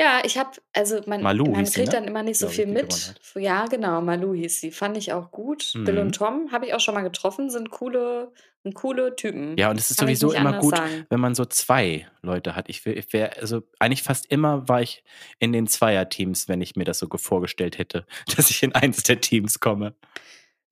[0.00, 1.98] Ja, ich habe, also man, Malu man hieß sie, kriegt ne?
[1.98, 3.14] dann immer nicht so ich, viel mit.
[3.34, 4.70] Ja, genau, Malu hieß sie.
[4.70, 5.72] Fand ich auch gut.
[5.74, 6.00] Bill Mhm.
[6.00, 8.32] und Tom habe ich auch schon mal getroffen, sind coole,
[8.62, 9.58] sind coole Typen.
[9.58, 11.04] Ja, und es ist Kann sowieso immer gut, sagen.
[11.10, 12.70] wenn man so zwei Leute hat.
[12.70, 15.04] Ich, ich wäre, also eigentlich fast immer war ich
[15.38, 19.02] in den Zweierteams, wenn ich mir das so ge- vorgestellt hätte, dass ich in eins
[19.02, 19.94] der Teams komme.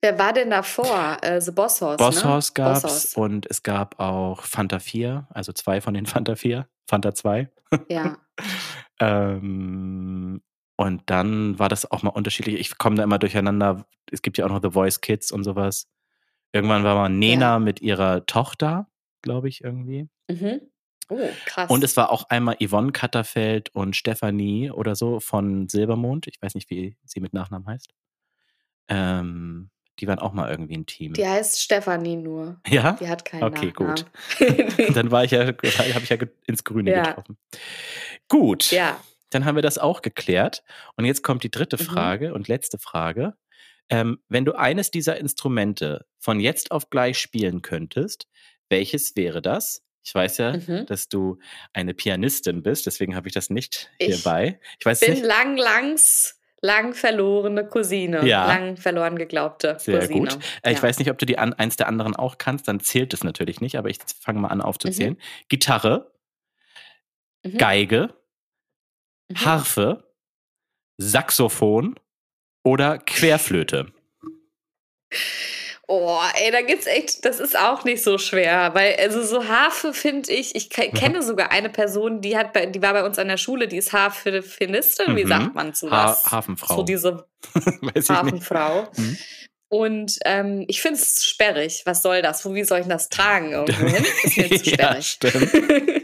[0.01, 1.17] Wer war denn davor?
[1.21, 2.29] Äh, The Boss Horse, Boss ne?
[2.31, 3.19] Horse gab's Boss Horse.
[3.19, 7.49] und es gab auch Fanta 4, also zwei von den Fanta 4, Fanta 2.
[7.89, 8.17] Ja.
[8.99, 10.41] Ähm,
[10.75, 12.59] und dann war das auch mal unterschiedlich.
[12.59, 13.85] Ich komme da immer durcheinander.
[14.11, 15.87] Es gibt ja auch noch The Voice Kids und sowas.
[16.53, 18.87] Irgendwann war mal Nena mit ihrer Tochter,
[19.21, 20.07] glaube ich, irgendwie.
[20.29, 20.61] Mhm.
[21.09, 21.69] Oh, krass.
[21.69, 26.27] Und es war auch einmal Yvonne Katterfeld und Stefanie oder so von Silbermond.
[26.27, 27.91] Ich weiß nicht, wie sie mit Nachnamen heißt.
[28.87, 29.69] Ähm,
[29.99, 31.13] die waren auch mal irgendwie ein Team.
[31.13, 32.59] die heißt Stefanie nur.
[32.67, 32.93] ja?
[32.93, 34.05] Die hat keinen Okay, gut.
[34.39, 34.93] Nachnamen.
[34.93, 35.57] Dann war ich ja, habe
[36.03, 37.03] ich ja ins Grüne Ja.
[37.03, 37.37] getroffen.
[38.29, 38.71] Gut.
[38.71, 38.99] ja.
[39.31, 40.63] Dann haben wir das auch geklärt.
[40.95, 41.85] Und jetzt kommt die dritte Mhm.
[41.85, 43.35] Frage und letzte Frage.
[43.89, 48.27] Ähm, wenn du eines dieser Instrumente von jetzt auf gleich spielen könntest,
[48.69, 49.83] welches wäre das?
[50.03, 50.85] Ich weiß ja, Mhm.
[50.87, 51.37] dass du
[51.73, 54.59] eine Pianistin bist, deswegen habe ich das nicht Ich hierbei.
[54.79, 55.25] Ich weiß Bin nicht.
[55.25, 58.25] lang, langs, lang verlorene Cousine.
[58.27, 58.47] Ja.
[58.47, 60.29] Lang verloren geglaubte Sehr Cousine.
[60.29, 60.39] gut.
[60.63, 60.83] Äh, Ich Ja.
[60.83, 63.61] weiß nicht, ob du die an, eins der anderen auch kannst, dann zählt es natürlich
[63.61, 65.13] nicht, aber ich fange mal an aufzuzählen.
[65.13, 65.47] Mhm.
[65.49, 66.11] Gitarre,
[67.43, 67.57] Mhm.
[67.57, 68.13] Geige,
[69.29, 69.45] Mhm.
[69.45, 70.03] Harfe,
[70.97, 71.95] Saxophon
[72.63, 73.91] oder Querflöte.
[75.91, 79.91] Oh, ey, da gibt's echt, das ist auch nicht so schwer, weil also so Harfe
[79.91, 83.17] finde ich, ich ke- kenne sogar eine Person, die hat bei, die war bei uns
[83.17, 85.29] an der Schule, die ist Harfenistin, wie Mhm.
[85.29, 86.31] sagt man zu Ha was?
[86.31, 86.75] Hafenfrau.
[86.75, 87.25] So diese.
[88.09, 88.87] Hafenfrau.
[88.97, 89.17] Mhm.
[89.71, 91.81] Und ähm, ich finde es sperrig.
[91.85, 92.45] Was soll das?
[92.45, 93.51] Wo, wie soll ich das tragen?
[93.53, 94.05] Irgendwo hin?
[94.23, 95.07] Ist mir zu ja, sperrig.
[95.07, 95.51] stimmt.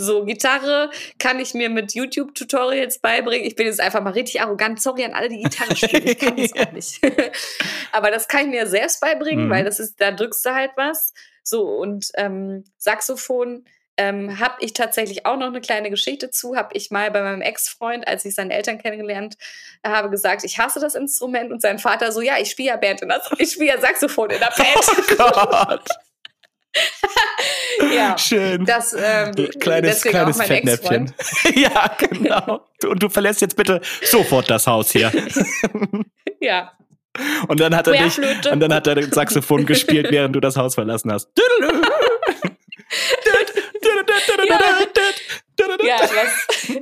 [0.00, 3.44] So, Gitarre kann ich mir mit YouTube-Tutorials beibringen.
[3.46, 4.80] Ich bin jetzt einfach mal richtig arrogant.
[4.80, 6.06] Sorry an alle, die Gitarre spielen.
[6.06, 7.00] Ich kann das auch nicht.
[7.92, 9.50] Aber das kann ich mir selbst beibringen, Mhm.
[9.50, 11.12] weil das ist, da drückst du halt was.
[11.42, 13.64] So, und ähm, Saxophon
[13.96, 16.54] ähm, habe ich tatsächlich auch noch eine kleine Geschichte zu.
[16.54, 19.36] Habe ich mal bei meinem Ex-Freund, als ich seine Eltern kennengelernt
[19.84, 21.50] habe, gesagt, ich hasse das Instrument.
[21.50, 24.30] Und sein Vater so, ja, ich spiele ja Band in der, ich spiele ja Saxophon
[24.30, 25.68] in der Oh Band.
[25.68, 25.88] Gott.
[27.94, 28.16] ja.
[28.18, 28.64] Schön.
[28.64, 31.12] Das, ähm, kleines, kleines Fettnäpfchen.
[31.54, 32.66] ja, genau.
[32.84, 35.12] Und du verlässt jetzt bitte sofort das Haus hier.
[36.40, 36.72] Ja.
[37.48, 40.56] Und dann hat er dich, und dann hat er das Saxophon gespielt, während du das
[40.56, 41.28] Haus verlassen hast.
[45.82, 46.78] Ja, was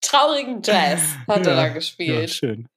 [0.00, 2.30] traurigen Jazz hat er da Ja, gespielt.
[2.30, 2.68] schön.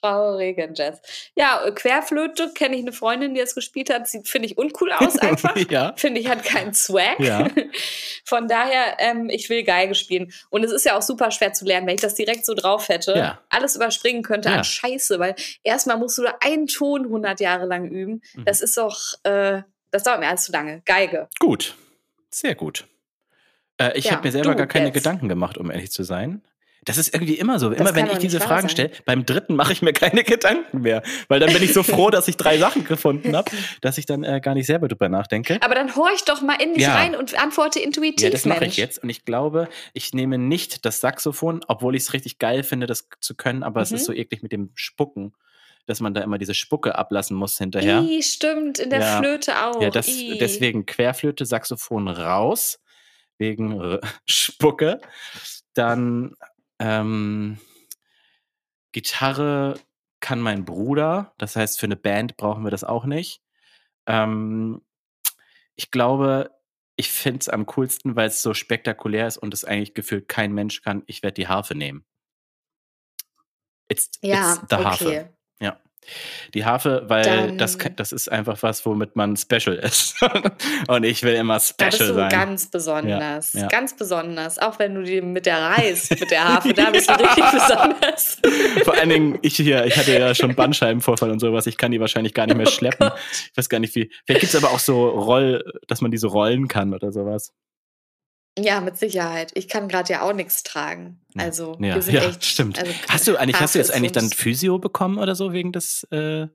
[0.00, 1.00] Traurigen Jazz.
[1.34, 4.08] Ja, Querflöte kenne ich eine Freundin, die das gespielt hat.
[4.08, 5.56] Sieht, finde ich, uncool aus einfach.
[5.70, 5.92] ja.
[5.96, 7.18] Finde ich, hat keinen Swag.
[7.20, 7.48] Ja.
[8.24, 10.32] Von daher, ähm, ich will Geige spielen.
[10.50, 12.88] Und es ist ja auch super schwer zu lernen, wenn ich das direkt so drauf
[12.88, 13.14] hätte.
[13.14, 13.40] Ja.
[13.50, 14.56] Alles überspringen könnte Ja.
[14.56, 18.22] an Scheiße, weil erstmal musst du da einen Ton 100 Jahre lang üben.
[18.34, 18.44] Mhm.
[18.44, 20.82] Das ist doch, äh, das dauert mir alles zu lange.
[20.86, 21.28] Geige.
[21.38, 21.74] Gut.
[22.30, 22.86] Sehr gut.
[23.78, 24.94] Äh, ich Ja, habe mir selber gar keine jetzt.
[24.94, 26.42] Gedanken gemacht, um ehrlich zu sein.
[26.84, 27.70] Das ist irgendwie immer so.
[27.70, 31.02] Immer wenn ich diese Fragen stelle, beim dritten mache ich mir keine Gedanken mehr.
[31.28, 33.50] Weil dann bin ich so froh, dass ich drei Sachen gefunden habe,
[33.82, 35.58] dass ich dann äh, gar nicht selber drüber nachdenke.
[35.62, 36.94] Aber dann horch doch mal in dich Ja.
[36.94, 38.24] rein und antworte intuitiv.
[38.24, 39.02] Ja, das mache ich jetzt.
[39.02, 43.08] Und ich glaube, ich nehme nicht das Saxophon, obwohl ich es richtig geil finde, das
[43.20, 43.96] zu können, aber es Mhm.
[43.96, 45.34] ist so eklig mit dem Spucken,
[45.86, 48.00] dass man da immer diese Spucke ablassen muss hinterher.
[48.00, 49.18] Ih, stimmt, in der Ja.
[49.18, 49.82] Flöte auch.
[49.82, 52.78] Ja, das, deswegen Querflöte, Saxophon raus,
[53.38, 55.00] wegen R Spucke.
[55.74, 56.34] Dann
[56.80, 57.60] ähm,
[58.92, 59.78] Gitarre
[60.18, 63.42] kann mein Bruder, das heißt, für eine Band brauchen wir das auch nicht.
[64.06, 64.82] Ähm,
[65.76, 66.50] ich glaube,
[66.96, 70.52] ich finde es am coolsten, weil es so spektakulär ist und es eigentlich gefühlt kein
[70.52, 71.02] Mensch kann.
[71.06, 72.04] Ich werde die Harfe nehmen.
[73.88, 75.34] It's, Ja, it's the Harfe.
[76.54, 80.16] Die Harfe, weil Dann- das, das ist einfach was, womit man special ist.
[80.88, 82.28] und ich will immer Da special bist du sein.
[82.30, 83.52] ganz besonders.
[83.52, 83.66] Ja, ja.
[83.68, 84.58] Ganz besonders.
[84.58, 88.38] Auch wenn du die mit der reist, mit der Harfe, da bist du richtig besonders.
[88.84, 92.00] Vor allen Dingen, ich hier, ich hatte ja schon Bandscheibenvorfall und sowas, ich kann die
[92.00, 93.08] wahrscheinlich gar nicht mehr Oh schleppen.
[93.10, 93.18] Gott.
[93.50, 94.10] ich weiß gar nicht wie.
[94.26, 97.52] Vielleicht gibt es aber auch so Roll, dass man die so rollen kann oder sowas.
[98.58, 99.52] Ja, mit Sicherheit.
[99.54, 101.20] Ich kann gerade ja auch nichts tragen.
[101.36, 102.44] Also, Ja, wir sind ja echt.
[102.44, 102.78] stimmt.
[102.78, 106.04] Also, hast du eigentlich, hast du jetzt eigentlich dann Physio bekommen oder so wegen des,
[106.10, 106.48] äh,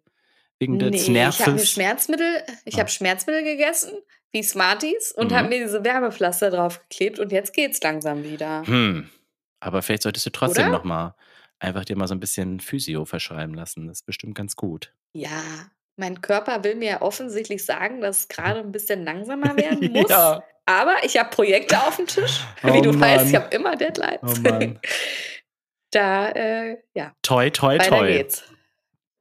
[0.60, 1.72] wegen des Nee, ich habe Nerves?
[1.72, 2.80] Schmerzmittel, ich Ah.
[2.80, 3.92] habe Schmerzmittel gegessen,
[4.32, 5.36] wie Smarties, und Mhm.
[5.36, 8.64] habe mir diese Wärmepflaster draufgeklebt und jetzt geht's langsam wieder.
[8.68, 9.10] Hm.
[9.62, 10.78] Aber vielleicht solltest du trotzdem Oder?
[10.78, 11.16] noch mal
[11.60, 13.88] einfach dir mal so ein bisschen Physio verschreiben lassen.
[13.88, 14.94] Das ist bestimmt ganz gut.
[15.14, 15.42] Ja,
[15.96, 20.10] mein Körper will mir offensichtlich sagen, dass es gerade ein bisschen langsamer werden muss.
[20.10, 20.44] ja.
[20.68, 22.40] Aber ich habe Projekte auf dem Tisch.
[22.64, 23.28] Oh Wie du weißt, Mann.
[23.30, 24.20] ich habe immer Deadlines.
[24.24, 24.34] Oh
[25.92, 28.08] da, äh, ja, Toi, toi, weiter toi.
[28.08, 28.44] geht's.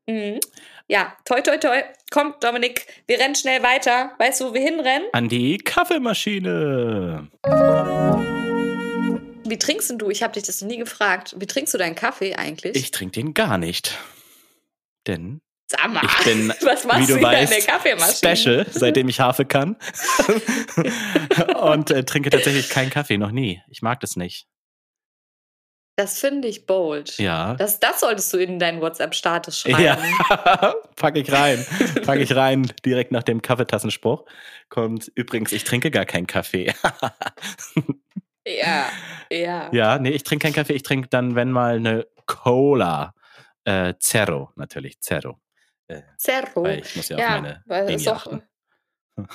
[0.07, 0.41] Mhm.
[0.89, 1.83] Ja, toi, toi, toi.
[2.11, 4.13] Kommt, Dominik, wir rennen schnell weiter.
[4.19, 5.09] Weißt du, wo wir hinrennen?
[5.13, 7.29] An die Kaffeemaschine.
[9.47, 10.11] Wie trinkst denn du?
[10.11, 11.35] Ich habe dich das noch nie gefragt.
[11.39, 12.77] Wie trinkst du deinen Kaffee eigentlich?
[12.77, 13.99] Ich trinke den gar nicht.
[15.07, 18.37] Denn Sag mal, ich bin, was machst wie du du hier in weißt, der Kaffeemaschine?
[18.37, 19.77] special, seitdem ich Harfe kann.
[21.61, 23.63] Und äh, trinke tatsächlich keinen Kaffee, noch nie.
[23.69, 24.47] Ich mag das nicht.
[25.97, 27.19] Das finde ich bold.
[27.19, 27.55] Ja.
[27.55, 29.83] Das, das solltest du in deinen WhatsApp-Status schreiben.
[29.83, 31.65] Ja, pack ich rein.
[32.05, 34.25] Pack ich rein, direkt nach dem Kaffeetassenspruch.
[34.69, 36.75] Kommt übrigens, ich trinke gar keinen Kaffee.
[38.47, 38.91] Ja,
[39.31, 39.71] ja.
[39.73, 40.75] ja, nee, ich trinke keinen Kaffee.
[40.75, 43.15] Ich trinke dann, wenn mal, eine Cola.
[43.65, 45.41] Äh, Zero, natürlich, Zero.
[45.89, 46.03] Äh,
[46.55, 48.43] weil ich muss ja, auf Ja, meine weil ist doch, achten.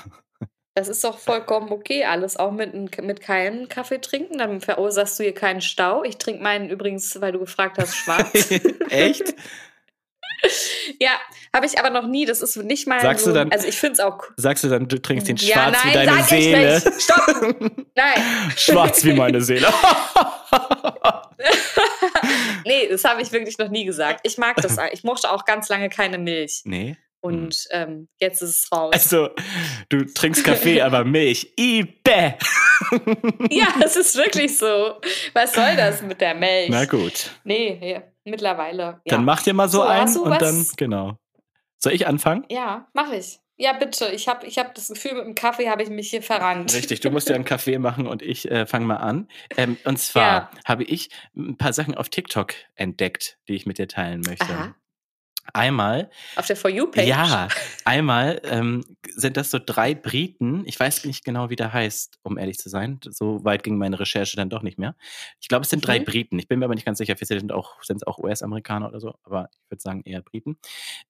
[0.74, 4.38] das ist doch vollkommen okay, alles auch mit, mit keinem Kaffee trinken.
[4.40, 6.04] Dann verursachst du hier keinen Stau.
[6.04, 8.50] Ich trinke meinen übrigens, weil du gefragt hast, schwarz.
[8.90, 9.36] Echt?
[11.02, 11.12] Ja,
[11.54, 12.26] habe ich aber noch nie.
[12.26, 13.32] Das ist nicht mal Sagst so.
[13.32, 14.34] du dann- also ich finde es auch cool.
[14.38, 16.74] Sagst du dann, du trinkst den Ja, schwarz wie nein, deine sag ich Seele?
[16.76, 17.02] nicht.
[17.02, 17.86] Stopp.
[17.96, 18.52] Nein.
[18.56, 19.68] Schwarz wie meine Seele.
[22.66, 24.22] Nee, das habe ich wirklich noch nie gesagt.
[24.24, 24.78] Ich mag das.
[24.92, 26.62] Ich mochte auch ganz lange keine Milch.
[26.66, 26.98] nee.
[27.22, 28.94] Und ähm, jetzt ist es raus.
[28.94, 29.32] Also,
[29.90, 31.52] du trinkst Kaffee, aber Milch.
[31.58, 32.38] Ibe.
[33.50, 35.02] ja, es ist wirklich so.
[35.34, 36.70] Was soll das mit der Milch?
[36.70, 37.32] Na gut.
[37.44, 38.82] Nee, ja, mittlerweile.
[38.84, 39.00] Ja.
[39.06, 40.38] Dann mach dir mal so, So, ein hast du und was?
[40.40, 41.18] dann, genau.
[41.78, 42.46] Soll ich anfangen?
[42.50, 43.38] Ja, mache ich.
[43.62, 44.08] Ja, bitte.
[44.14, 46.74] Ich habe ich hab das Gefühl, mit dem Kaffee habe ich mich hier verrannt.
[46.74, 49.28] Richtig, du musst dir einen Kaffee machen und ich äh, fange mal an.
[49.58, 50.50] Ähm, und zwar Ja.
[50.66, 54.46] habe ich ein paar Sachen auf TikTok entdeckt, die ich mit dir teilen möchte.
[54.54, 54.76] Aha.
[55.54, 57.08] Einmal, Auf der For You-Page.
[57.08, 57.48] ja,
[57.86, 58.84] einmal ähm,
[59.16, 60.64] sind das so drei Briten.
[60.66, 63.00] Ich weiß nicht genau, wie der heißt, um ehrlich zu sein.
[63.10, 64.96] So weit ging meine Recherche dann doch nicht mehr.
[65.40, 66.06] Ich glaube, es sind drei Mhm.
[66.06, 66.40] Briten.
[66.40, 67.16] Ich bin mir aber nicht ganz sicher.
[67.16, 70.58] Vielleicht sind auch sind es auch US-Amerikaner oder so, aber ich würde sagen eher Briten,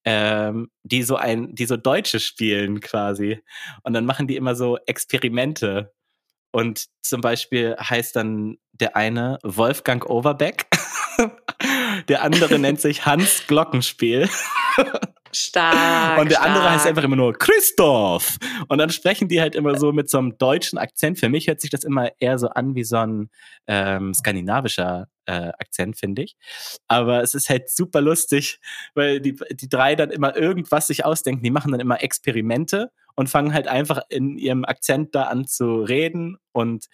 [0.06, 3.42] ähm, die so ein, die so Deutsche spielen quasi.
[3.84, 5.94] Und dann machen die immer so Experimente.
[6.52, 10.66] Und zum Beispiel heißt dann der eine Wolfgang Overbeck.
[12.08, 14.30] Der andere nennt sich Hans Glockenspiel.
[15.32, 16.20] Stark.
[16.20, 16.74] Und der andere stark.
[16.74, 18.38] heißt einfach immer nur Christoph.
[18.68, 21.20] Und dann sprechen die halt immer so mit so einem deutschen Akzent.
[21.20, 23.30] Für mich hört sich das immer eher so an wie so ein
[23.68, 26.36] ähm, skandinavischer äh, Akzent, finde ich.
[26.88, 28.60] Aber es ist halt super lustig,
[28.96, 31.44] weil die, die drei dann immer irgendwas sich ausdenken.
[31.44, 35.82] Die machen dann immer Experimente und fangen halt einfach in ihrem Akzent da an zu
[35.82, 36.38] reden.
[36.52, 36.86] Und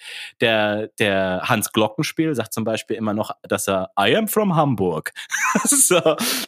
[0.42, 5.12] der, der Hans Glockenspiel sagt zum Beispiel immer noch, dass er I am from Hamburg.
[5.64, 6.00] so,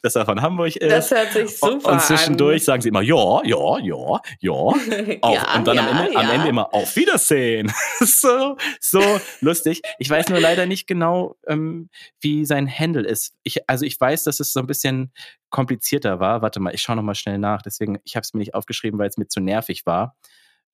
[0.01, 0.91] dass er von Hamburg ist.
[0.91, 4.53] Das hört sich super Und zwischendurch sagen sie immer, ja, ja, ja, ja.
[5.08, 5.18] an.
[5.22, 6.20] Auf, ja, und dann ja, am, Ende, ja.
[6.20, 7.72] am Ende immer auf Wiedersehen.
[7.99, 9.01] so, so
[9.41, 9.82] lustig.
[9.99, 11.89] Ich weiß nur leider nicht genau, ähm,
[12.20, 13.34] wie sein Handle ist.
[13.43, 15.12] Ich, also ich weiß, dass es so ein bisschen
[15.49, 16.41] komplizierter war.
[16.41, 17.62] Warte mal, ich schaue noch mal schnell nach.
[17.62, 20.16] Deswegen, ich habe es mir nicht aufgeschrieben, weil es mir zu nervig war,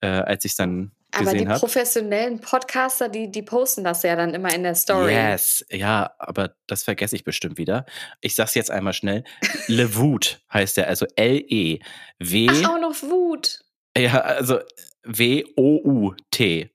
[0.02, 1.60] äh, als ich es dann Aber die gesehen habe.
[1.60, 5.14] professionellen Podcaster, die, die posten das ja dann immer in der Story.
[5.14, 7.86] Yes, ja, aber das vergesse ich bestimmt wieder.
[8.22, 9.24] Ich sag's jetzt einmal schnell.
[9.68, 12.48] Lewood heißt er, also L-E-W.
[12.50, 13.60] Ach, auch noch Wut.
[13.98, 14.60] Ja, also
[15.04, 16.73] W-O-U-T.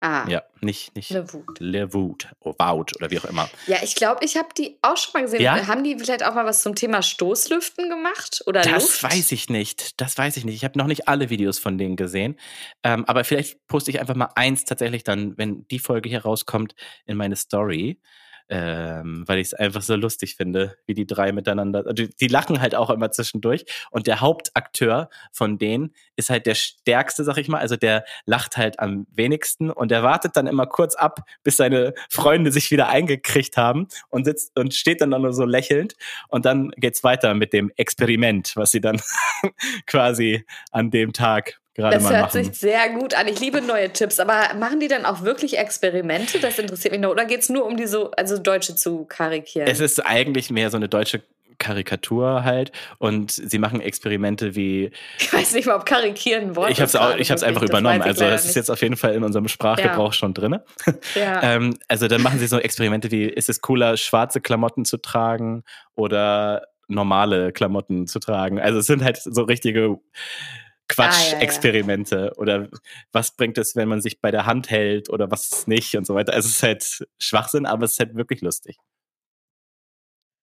[0.00, 1.58] Ah, Ja, nicht, nicht Wut.
[1.58, 3.50] Lewood oder Wout oder wie auch immer.
[3.66, 5.40] Ja, ich glaube, ich habe die auch schon mal gesehen.
[5.42, 5.66] Ja?
[5.66, 8.42] Haben die vielleicht auch mal was zum Thema Stoßlüften gemacht?
[8.46, 9.02] Oder Das Luft?
[9.02, 10.00] weiß ich nicht.
[10.00, 10.54] Das weiß ich nicht.
[10.54, 12.38] Ich habe noch nicht alle Videos von denen gesehen.
[12.84, 16.74] Ähm, aber vielleicht poste ich einfach mal eins tatsächlich dann, wenn die Folge hier rauskommt,
[17.06, 18.00] in meine Story.
[18.50, 21.84] Ähm, weil ich es einfach so lustig finde, wie die drei miteinander.
[21.86, 23.66] also Die, lachen halt auch immer zwischendurch.
[23.90, 27.58] Und der Hauptakteur von denen ist halt der stärkste, sag ich mal.
[27.58, 31.92] Also der lacht halt am wenigsten und der wartet dann immer kurz ab, bis seine
[32.08, 35.94] Freunde sich wieder eingekriegt haben und sitzt und steht dann nur so lächelnd.
[36.28, 39.00] Und dann geht's weiter mit dem Experiment, was sie dann
[39.86, 42.44] quasi an dem Tag gerade Das mal hört machen.
[42.44, 43.26] sich sehr gut an.
[43.28, 44.20] Ich liebe neue Tipps.
[44.20, 46.38] Aber machen die dann auch wirklich Experimente?
[46.40, 47.10] Das interessiert mich noch.
[47.10, 49.68] Oder geht es nur um die so, also Deutsche zu karikieren?
[49.68, 51.22] Es ist eigentlich mehr so eine deutsche
[51.58, 56.78] Karikatur halt und sie machen Experimente wie ich weiß nicht mal, ob karikieren Wort ich
[56.78, 58.56] habe es ist auch ich habe es einfach Das übernommen also es ist nicht.
[58.56, 60.60] jetzt auf jeden Fall in unserem Sprachgebrauch schon drin
[61.16, 61.42] Ja.
[61.54, 65.64] ähm, also dann machen sie so Experimente wie ist es cooler schwarze Klamotten zu tragen
[65.96, 69.98] oder normale Klamotten zu tragen also es sind halt so richtige
[70.98, 71.30] Ah, ja, ja.
[71.30, 72.68] Quatsch-Experimente oder
[73.12, 76.14] was bringt es, wenn man sich bei der Hand hält oder was nicht und so
[76.14, 76.32] weiter.
[76.32, 78.78] Also es ist halt Schwachsinn, aber es ist halt wirklich lustig.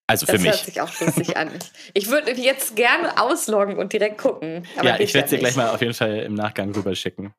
[0.07, 0.63] Also für das hört mich.
[0.65, 1.51] sich auch lustig an.
[1.93, 4.67] Ich würde mich gerne ausloggen und direkt gucken.
[4.83, 5.39] Ja, ich werde dir nicht.
[5.41, 7.33] gleich mal auf jeden Fall im Nachgang rüber schicken.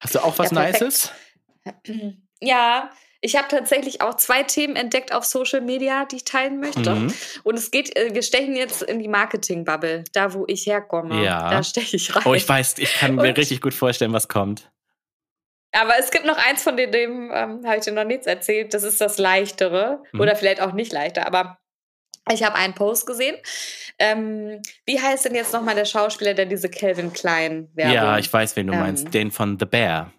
[0.00, 0.64] Hast du auch was Ja.
[0.66, 1.12] Nices?
[2.40, 2.90] Ja,
[3.20, 6.94] ich habe tatsächlich auch zwei Themen entdeckt auf Social Media, die ich teilen möchte.
[6.94, 7.12] Mhm.
[7.42, 11.24] Und es geht, äh, wir stechen jetzt in die Marketing-Bubble, da wo ich herkomme.
[11.24, 11.50] Ja.
[11.50, 12.22] Da steche ich rein.
[12.26, 14.70] Oh, ich weiß, ich kann mir Und- richtig gut vorstellen, was kommt.
[15.72, 18.72] Aber es gibt noch eins von denen, dem ähm, habe ich dir noch nichts erzählt.
[18.72, 20.02] Das ist das Leichtere.
[20.12, 20.20] Mhm.
[20.20, 21.58] Oder vielleicht auch nicht leichter, aber
[22.32, 23.36] ich habe einen Post gesehen.
[23.98, 27.94] Ähm, wie heißt denn jetzt nochmal der Schauspieler, der diese Calvin Klein Werbung?
[27.94, 29.12] Ja, ich weiß, wen du Ähm, meinst.
[29.12, 30.12] Den von The Bear.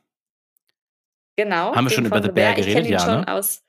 [1.43, 1.73] Genau.
[1.73, 2.87] Haben wir schon über The Bear Ich geredet?
[2.87, 3.27] ihn Ja, schon ne?
[3.29, 3.63] aus.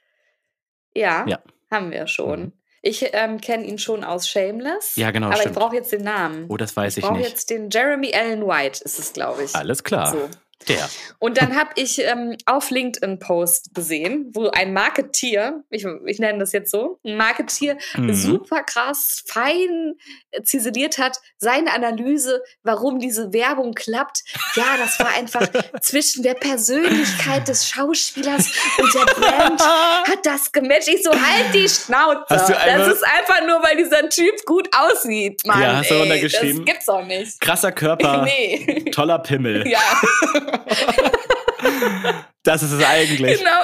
[0.95, 1.39] Ja, Ja.
[1.71, 2.41] haben wir schon.
[2.41, 2.53] Mhm.
[2.83, 4.97] Ich ähm, kenne ihn schon aus Shameless.
[4.97, 5.55] Ja, genau, Aber stimmt.
[5.55, 6.47] ich brauche jetzt den Namen.
[6.49, 7.29] Oh, das weiß ich ich brauche nicht.
[7.29, 9.55] jetzt den Jeremy Allen White, ist es, glaube ich.
[9.55, 10.11] Alles klar.
[10.11, 10.29] So.
[10.69, 10.89] Der.
[11.19, 16.39] Und dann habe ich ähm, auf LinkedIn Post gesehen, wo ein Marketier, ich, ich nenne
[16.39, 18.13] das jetzt so, ein Marketier Mhm.
[18.15, 19.95] super krass, fein
[20.31, 24.23] äh, ziseliert hat, seine Analyse, warum diese Werbung klappt.
[24.55, 25.49] Ja, das war einfach
[25.81, 30.89] zwischen der Persönlichkeit des Schauspielers und der Brand hat das gematcht.
[30.89, 32.25] Ich so, halt die Schnauze.
[32.29, 35.61] Das ist einfach nur, weil dieser Typ gut aussieht, Mann.
[35.63, 36.65] Ja, hast du ey, runtergeschrieben?
[36.65, 37.41] Das gibt's doch nicht.
[37.41, 38.85] Krasser Körper, Nee.
[38.93, 39.67] toller Pimmel.
[39.67, 39.81] Ja.
[42.43, 43.39] Das ist es eigentlich.
[43.39, 43.63] Genau.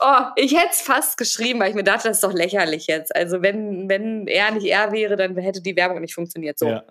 [0.00, 3.14] Oh, ich hätte es fast geschrieben, weil ich mir dachte, das ist doch lächerlich jetzt.
[3.14, 6.58] Also wenn, wenn er nicht er wäre, dann hätte die Werbung nicht funktioniert.
[6.58, 6.84] So, Ja.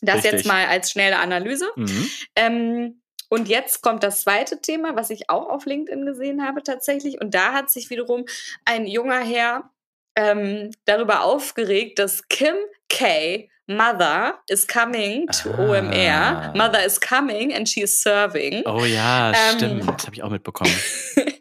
[0.00, 0.32] das richtig.
[0.32, 1.68] jetzt mal als schnelle Analyse.
[1.76, 2.10] Mhm.
[2.36, 7.20] Ähm, und jetzt kommt das zweite Thema, was ich auch auf LinkedIn gesehen habe tatsächlich.
[7.20, 8.26] Und da hat sich wiederum
[8.64, 9.70] ein junger Herr
[10.14, 12.54] ähm, darüber aufgeregt, dass Kim
[12.88, 13.48] K.
[13.76, 15.62] Mother is coming to Ah.
[15.62, 16.54] OMR.
[16.56, 18.62] Mother is coming and she is serving.
[18.66, 19.86] Oh ja, Ähm, stimmt.
[19.88, 20.72] Das habe ich auch mitbekommen.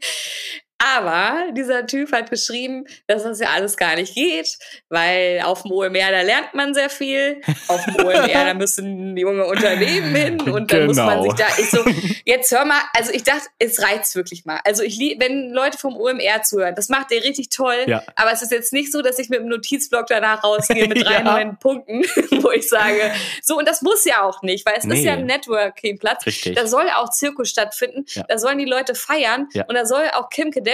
[0.83, 4.57] Aber dieser Typ hat geschrieben, dass das ja alles gar nicht geht,
[4.89, 7.39] weil auf dem OMR, da lernt man sehr viel.
[7.67, 11.23] Auf dem OMR, da müssen junge Unternehmen hin und dann muss man Genau.
[11.23, 11.45] sich da.
[11.59, 11.83] Ich so,
[12.25, 14.59] jetzt hör mal, also ich dachte, es reizt wirklich mal.
[14.63, 17.83] Also ich wenn Leute vom OMR zuhören, das macht der richtig toll.
[17.87, 18.01] Ja.
[18.15, 21.13] Aber es ist jetzt nicht so, dass ich mit dem Notizblock danach rausgehe mit drei
[21.13, 21.23] Ja.
[21.23, 22.01] neuen Punkten,
[22.41, 23.11] wo ich sage,
[23.43, 25.03] so, und das muss ja auch nicht, weil es ist Nee.
[25.03, 26.23] ja ein Networking-Platz.
[26.55, 28.05] Da soll auch Zirkus stattfinden.
[28.09, 28.23] Ja.
[28.27, 29.47] Da sollen die Leute feiern.
[29.67, 30.70] Und da soll auch Kim Kardashian,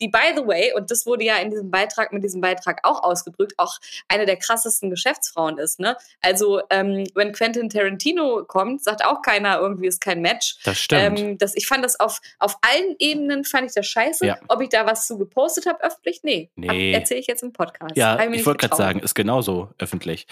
[0.00, 3.02] die by the way, und das wurde ja in diesem Beitrag, mit diesem Beitrag auch
[3.02, 3.78] ausgedrückt, auch
[4.08, 5.80] eine der krassesten Geschäftsfrauen ist.
[5.80, 5.96] Ne?
[6.20, 10.56] Also, ähm, wenn Quentin Tarantino kommt, sagt auch keiner, irgendwie ist kein Match.
[10.64, 11.18] Das stimmt.
[11.18, 14.26] Ähm, das, ich fand das auf, auf allen Ebenen, fand ich das scheiße.
[14.26, 14.38] Ja.
[14.48, 16.20] Ob ich da was zu gepostet habe öffentlich?
[16.22, 16.50] Nee.
[16.56, 16.92] Nee.
[16.92, 17.96] Erzähle ich jetzt im Podcast.
[17.96, 20.26] ja, ich nicht wollte gerade sagen, ist genauso öffentlich.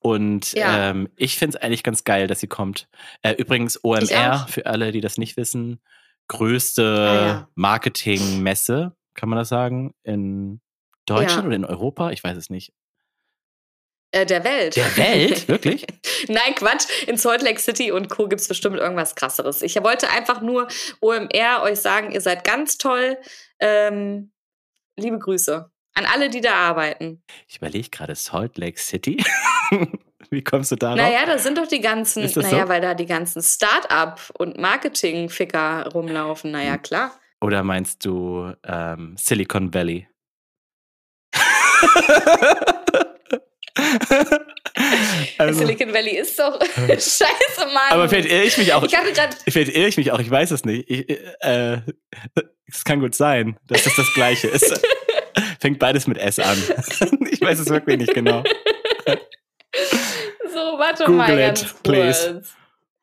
[0.00, 0.90] Und Ja.
[0.90, 2.88] ähm, ich finde es eigentlich ganz geil, dass sie kommt.
[3.22, 5.80] Äh, übrigens, Ich OMR, für alle, die das nicht wissen,
[6.28, 7.48] größte Ah, ja.
[7.54, 10.60] Marketingmesse, kann man das sagen, in
[11.06, 11.46] Deutschland Ja.
[11.46, 12.10] oder in Europa?
[12.10, 12.72] Ich weiß es nicht.
[14.14, 14.76] Äh, der Welt.
[14.76, 15.48] Der Welt?
[15.48, 15.86] Wirklich?
[16.28, 16.84] Nein, Quatsch.
[17.06, 18.28] In Salt Lake City und Co.
[18.28, 19.62] gibt es bestimmt irgendwas krasseres.
[19.62, 20.68] Ich wollte einfach nur
[21.00, 23.16] OMR euch sagen, ihr seid ganz toll.
[23.58, 24.30] Ähm,
[24.96, 27.22] liebe Grüße an alle, die da arbeiten.
[27.48, 29.22] Ich überlege gerade Salt Lake City.
[30.32, 30.96] Wie kommst du darauf?
[30.96, 32.68] Naja, da sind doch die ganzen, naja, so?
[32.68, 36.52] weil da die ganzen Start-up und Marketing-Ficker rumlaufen.
[36.52, 36.82] Naja, Hm.
[36.82, 37.10] klar.
[37.42, 40.08] Oder meinst du ähm, Silicon Valley?
[45.38, 46.58] also, Silicon Valley ist doch
[46.88, 47.24] scheiße,
[47.58, 47.90] Mann.
[47.90, 48.82] aber vielleicht irre ich mich auch.
[48.84, 50.88] ich hatte gerade Vielleicht irre ich mich auch, ich weiß es nicht.
[50.90, 51.08] Ich,
[51.40, 51.80] äh,
[52.66, 54.80] es kann gut sein, dass das das Gleiche ist.
[55.60, 56.58] Fängt beides mit S an.
[57.30, 58.42] ich weiß es wirklich nicht genau.
[60.52, 61.82] So, warte Google mal it, ganz kurz.
[61.82, 62.42] please.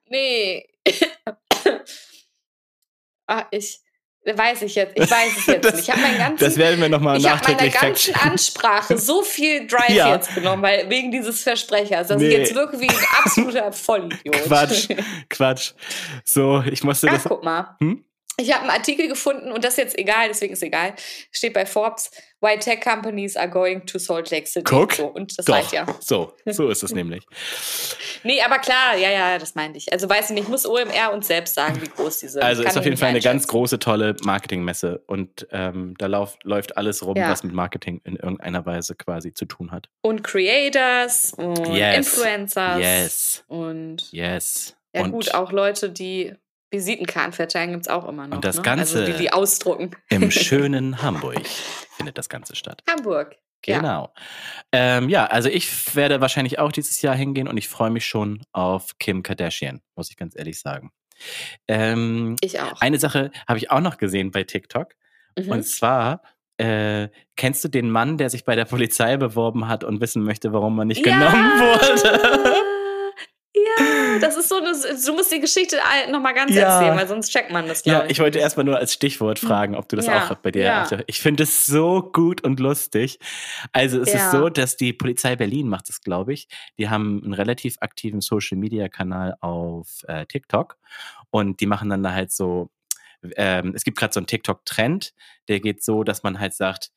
[0.10, 0.66] Nee.
[3.28, 3.80] ah, ich
[4.26, 5.84] weiß ich jetzt, ich weiß es jetzt Das- nicht.
[5.88, 9.66] Ich habe meinen ganzen Das werden wir nochmal ich habe meiner ganzen Ansprache so viel
[9.66, 10.14] Drive Ja.
[10.16, 12.28] jetzt genommen, weil wegen dieses Versprechers, dass Nee.
[12.28, 14.44] ich jetzt wirklich wie ein absoluter Vollidiot.
[14.46, 14.88] Quatsch,
[15.30, 15.72] Quatsch.
[16.26, 17.24] So, ich musste Ach, das.
[17.24, 17.76] guck mal.
[17.80, 18.04] Hm?
[18.40, 20.94] Ich habe einen Artikel gefunden und das ist jetzt egal, deswegen ist egal.
[21.32, 22.10] Steht bei Forbes,
[22.42, 24.64] why tech companies are going to Salt Lake City.
[24.64, 25.86] Guck, So, und das Doch, ja.
[26.00, 27.26] so, so ist es nämlich.
[28.24, 29.92] Nee, aber klar, ja, ja, das meinte ich.
[29.92, 32.42] Also weiß ich nicht, muss OMR uns selbst sagen, wie groß die sind.
[32.42, 36.78] Also ist auf jeden Fall eine ganz große, tolle Marketingmesse und ähm, da lauf, läuft
[36.78, 37.30] alles rum, Ja.
[37.30, 39.90] was mit Marketing in irgendeiner Weise quasi zu tun hat.
[40.02, 41.98] Und Creators und Yes.
[41.98, 42.80] Influencers.
[42.80, 44.76] Yes, Und yes.
[44.94, 46.34] ja und gut, auch Leute, die
[46.72, 48.36] Visitenkarten verteilen, gibt es auch immer noch.
[48.38, 48.62] Und das ne?
[48.64, 49.92] Ganze- Also die, die ausdrucken.
[50.10, 51.42] im schönen Hamburg
[51.98, 52.84] findet das Ganze statt.
[52.90, 53.36] Hamburg.
[53.66, 53.80] Ja.
[53.80, 54.14] Genau.
[54.72, 58.42] Ähm, ja, also ich werde wahrscheinlich auch dieses Jahr hingehen und ich freue mich schon
[58.54, 60.92] auf Kim Kardashian, muss ich ganz ehrlich sagen.
[61.68, 62.80] Ähm, Ich auch.
[62.80, 64.94] eine Sache habe ich auch noch gesehen bei TikTok.
[65.38, 65.50] Mhm.
[65.52, 66.22] Und zwar,
[66.58, 70.54] äh, kennst du den Mann, der sich bei der Polizei beworben hat und wissen möchte,
[70.54, 72.54] warum man nicht genommen wurde?
[74.20, 75.78] Das ist so eine, du musst die Geschichte
[76.12, 76.64] nochmal ganz Ja.
[76.80, 79.76] erzählen, weil sonst checkt man das, Ja, glaube ich wollte erstmal nur als Stichwort fragen,
[79.76, 80.88] ob du das Ja, auch bei dir ja.
[81.08, 83.20] Ich finde es so gut und lustig.
[83.72, 86.48] Also es ist so, dass die Polizei Berlin macht es, glaube ich.
[86.78, 90.78] Die haben einen relativ aktiven Social Media Kanal auf äh, TikTok
[91.30, 92.70] und die machen dann da halt so.
[93.36, 95.14] Ähm, es gibt gerade so einen TikTok-Trend,
[95.50, 96.92] der geht so, dass man halt sagt,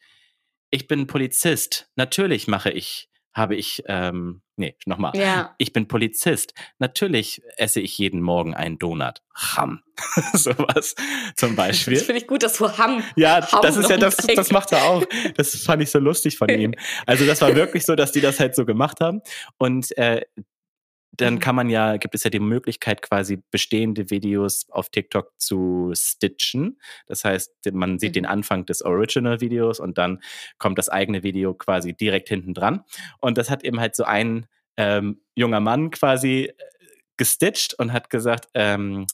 [0.70, 5.12] ich bin Polizist, natürlich mache ich, habe ich, ähm, nee, nochmal.
[5.14, 5.55] Ja.
[5.59, 6.55] Ich bin Polizist.
[6.78, 9.22] Natürlich esse ich jeden Morgen einen Donut.
[9.34, 9.82] Ham.
[10.34, 10.94] Sowas
[11.36, 11.94] zum Beispiel.
[11.94, 13.03] Das finde ich gut, dass du Hamm.
[13.16, 15.05] Ja, Ham das ist ja das, das macht er auch.
[15.36, 16.74] Das fand ich so lustig von ihm.
[17.07, 19.22] Also das war wirklich so, dass die das halt so gemacht haben.
[19.59, 20.22] Und äh,
[21.12, 21.40] dann Mhm.
[21.40, 26.80] kann man ja, gibt es ja die Möglichkeit, quasi bestehende Videos auf TikTok zu stitchen.
[27.06, 28.14] Das heißt, man sieht Mhm.
[28.14, 30.20] den Anfang des Original-Videos und dann
[30.58, 32.84] kommt das eigene Video quasi direkt hinten dran.
[33.20, 34.46] Und das hat eben halt so ein
[34.78, 36.54] ähm, junger Mann quasi äh,
[37.18, 39.06] gestitcht und hat gesagt, ähm,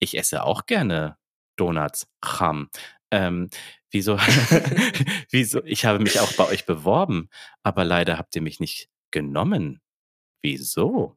[0.00, 1.16] ich esse auch gerne
[1.56, 2.68] Donuts, Cham.
[3.12, 3.48] Ähm,
[3.92, 4.18] wieso,
[5.30, 7.28] wieso, ich habe mich auch bei euch beworben,
[7.62, 9.80] aber leider habt ihr mich nicht genommen.
[10.42, 11.16] Wieso?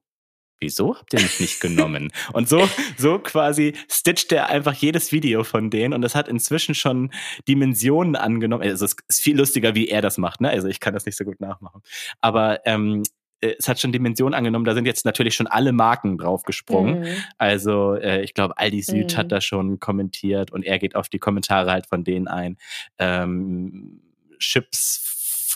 [0.59, 2.11] Wieso habt ihr mich nicht genommen?
[2.33, 6.73] Und so, so quasi stitcht er einfach jedes Video von denen und das hat inzwischen
[6.75, 7.11] schon
[7.47, 8.63] Dimensionen angenommen.
[8.63, 10.49] Also es ist viel lustiger, wie er das macht, ne?
[10.49, 11.81] Also ich kann das nicht so gut nachmachen.
[12.21, 13.03] Aber ähm,
[13.41, 17.01] äh, es hat schon Dimensionen angenommen, da sind jetzt natürlich schon alle Marken draufgesprungen.
[17.01, 17.07] Mhm.
[17.37, 19.17] Also äh, ich glaube, Aldi Süd Mhm.
[19.17, 22.57] hat da schon kommentiert und er geht auf die Kommentare halt von denen ein.
[22.97, 24.01] Ähm,
[24.39, 25.03] Chips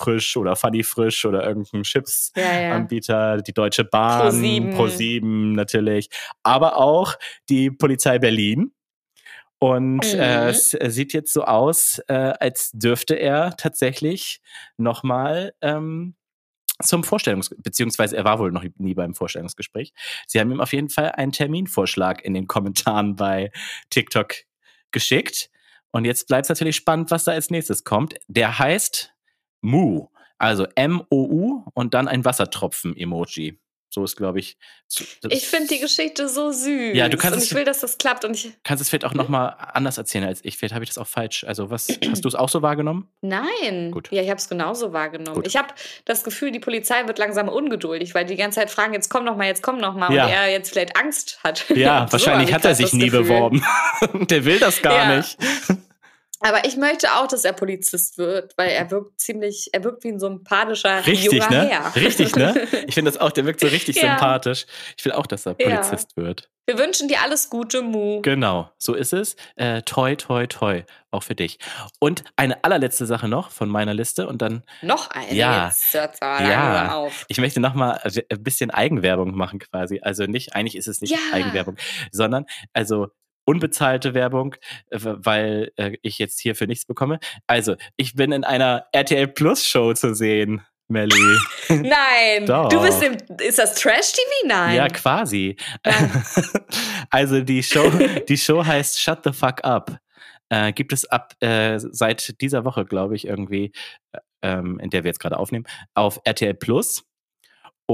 [0.04, 3.38] frisch oder Funny frisch oder irgendein Chips Ja, ja.
[3.38, 4.74] Die Deutsche Bahn, Pro7.
[4.74, 6.10] Pro7 natürlich,
[6.43, 7.16] aber auch
[7.49, 8.72] die Polizei Berlin.
[9.60, 10.20] Und Mhm.
[10.20, 14.41] äh, es sieht jetzt so aus, äh, als dürfte er tatsächlich
[14.78, 16.16] nochmal ähm,
[16.82, 17.49] zum Vorstellungs...
[17.62, 19.93] Beziehungsweise er war wohl noch nie beim Vorstellungsgespräch.
[20.26, 23.52] Sie haben ihm auf jeden Fall einen Terminvorschlag in den Kommentaren bei
[23.91, 24.34] TikTok
[24.89, 25.52] geschickt.
[25.91, 28.16] Und jetzt bleibt es natürlich spannend, was da als nächstes kommt.
[28.28, 29.14] Der heißt
[29.62, 30.07] Mu.
[30.38, 33.59] Also M-O-U und dann ein Wassertropfen-Emoji.
[33.93, 34.57] So ist, glaube ich.
[35.30, 36.95] Ich finde die Geschichte so süß.
[36.95, 38.24] Ja, du kannst Und es- ich will, dass das klappt.
[38.24, 38.53] Und ich.
[38.64, 40.57] Kannst du es vielleicht auch nochmal anders erzählen als ich?
[40.57, 41.43] Vielleicht habe ich das auch falsch.
[41.43, 43.09] Also, was hast du es auch so wahrgenommen?
[43.20, 43.91] Nein.
[43.91, 44.09] Gut.
[44.09, 45.36] Ja, ich habe es genauso wahrgenommen.
[45.36, 45.45] Gut.
[45.45, 45.68] Ich habe
[46.05, 49.26] das Gefühl, die Polizei wird langsam ungeduldig, weil die die ganze Zeit fragen, jetzt komm
[49.26, 50.14] noch mal, jetzt komm noch mal.
[50.14, 50.24] Ja.
[50.26, 51.66] Und er jetzt vielleicht Angst hat.
[51.76, 53.24] Ja, So wahrscheinlich hat er sich nie Gefühl.
[53.24, 53.62] beworben.
[54.30, 55.18] Der will das gar Ja.
[55.18, 55.38] nicht.
[56.41, 60.09] Aber ich möchte auch, dass er Polizist wird, weil er wirkt ziemlich, er wirkt wie
[60.09, 61.67] ein sympathischer Richtig, junger ne?
[61.69, 61.95] Herr.
[61.95, 62.67] Richtig, ne?
[62.87, 64.09] Ich finde das auch, der wirkt so richtig Ja.
[64.13, 64.65] sympathisch.
[64.97, 65.67] Ich will auch, dass er Ja.
[65.69, 66.49] Polizist wird.
[66.67, 68.21] Wir wünschen dir alles Gute, Mu.
[68.21, 69.35] Genau, so ist es.
[69.55, 70.83] Äh, toi, toi, toi.
[71.09, 71.57] Auch für dich.
[71.99, 75.33] Und eine allerletzte Sache noch von meiner Liste und dann Noch eine.
[75.33, 75.71] Ja.
[75.91, 76.95] Jetzt mal Ja.
[76.95, 77.25] auf.
[77.27, 79.99] Ich möchte nochmal ein bisschen Eigenwerbung machen quasi.
[80.01, 81.19] Also nicht, eigentlich ist es nicht Ja.
[81.33, 81.75] Eigenwerbung,
[82.11, 83.07] sondern also
[83.45, 84.55] unbezahlte Werbung,
[84.89, 87.19] äh, weil äh, ich jetzt hier für nichts bekomme.
[87.47, 91.39] Also, ich bin in einer RTL Plus Show zu sehen, Melly.
[91.69, 93.17] Nein, du bist im.
[93.39, 94.47] Ist das Trash-TV?
[94.47, 94.75] Nein.
[94.75, 95.55] Ja, quasi.
[95.85, 96.23] Nein.
[97.09, 97.89] also die Show,
[98.27, 99.97] die Show heißt Shut the Fuck Up.
[100.49, 103.71] Äh, gibt es ab äh, seit dieser Woche, glaube ich, irgendwie,
[104.11, 107.05] äh, ähm, in der wir jetzt gerade aufnehmen, auf RTL Plus.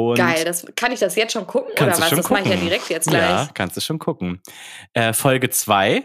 [0.06, 1.72] Und Geil, das, kann ich das jetzt schon gucken?
[1.76, 2.22] Kannst oder du was?
[2.24, 2.68] Das mache ich ja gucken.
[2.70, 3.22] direkt jetzt gleich.
[3.22, 4.42] Ja, kannst du schon gucken.
[4.94, 6.04] Äh, Folge 2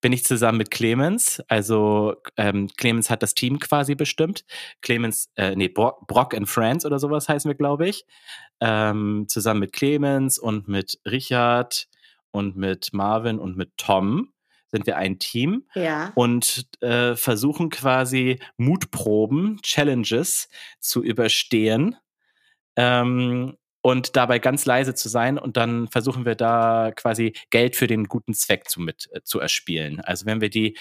[0.00, 1.42] bin ich zusammen mit Clemens.
[1.48, 4.44] Also ähm, Clemens hat das Team quasi bestimmt.
[4.82, 8.04] Clemens, äh, nee, Brock, Brock and Friends oder sowas heißen wir, glaube ich.
[8.60, 11.86] Ähm, zusammen mit Clemens und mit Richard
[12.32, 14.28] und mit Marvin und mit Tom
[14.70, 16.10] sind wir ein Team Ja.
[16.16, 20.48] und äh, versuchen quasi Mutproben, Challenges
[20.80, 21.96] zu überstehen
[22.76, 27.86] ähm, und dabei ganz leise zu sein und dann versuchen wir da quasi Geld für
[27.86, 30.00] den guten Zweck zu, mit, äh, zu erspielen.
[30.00, 30.78] Also wenn wir die,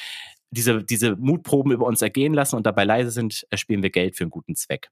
[0.52, 4.24] diese, diese Mutproben über uns ergehen lassen und dabei leise sind, erspielen wir Geld für
[4.24, 4.90] einen guten Zweck.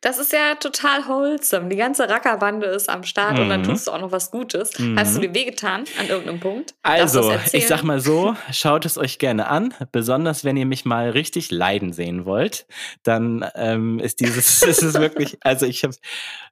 [0.00, 1.68] Das ist ja total wholesome.
[1.68, 3.66] Die ganze Rackerbande ist am Start und dann Mhm.
[3.66, 4.78] tust du auch noch was Gutes.
[4.78, 4.98] Mhm.
[4.98, 6.74] Hast du dir wehgetan an irgendeinem Punkt?
[6.82, 11.10] Also, ich sag mal so, schaut es euch gerne an, besonders wenn ihr mich mal
[11.10, 12.66] richtig leiden sehen wollt,
[13.02, 15.94] dann ähm, ist dieses, ist es wirklich, also ich habe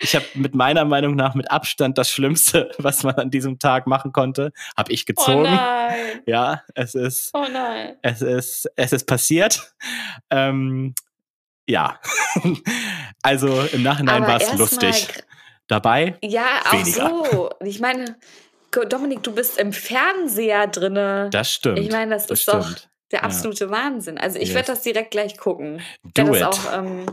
[0.00, 3.86] ich hab mit meiner Meinung nach mit Abstand das Schlimmste, was man an diesem Tag
[3.86, 5.42] machen konnte, habe ich Oh gezogen.
[5.42, 6.20] nein.
[6.26, 7.96] ja, es ist, Oh nein.
[8.02, 9.72] es ist, es ist passiert.
[10.30, 10.94] Ähm,
[11.68, 11.98] ja,
[13.22, 15.08] also im Nachhinein war es lustig.
[15.68, 17.24] Dabei Ja, auch Weniger.
[17.32, 17.50] so.
[17.64, 18.16] Ich meine,
[18.88, 21.28] Dominik, du bist im Fernseher drinne.
[21.32, 21.78] Das stimmt.
[21.80, 22.88] Ich meine, das, das ist doch stimmt.
[23.10, 23.24] der Ja.
[23.24, 24.16] absolute Wahnsinn.
[24.18, 24.54] Also ich Yes.
[24.54, 25.80] werde das direkt gleich gucken.
[26.04, 26.42] Ich Do werde it.
[26.42, 27.06] das auch, ähm,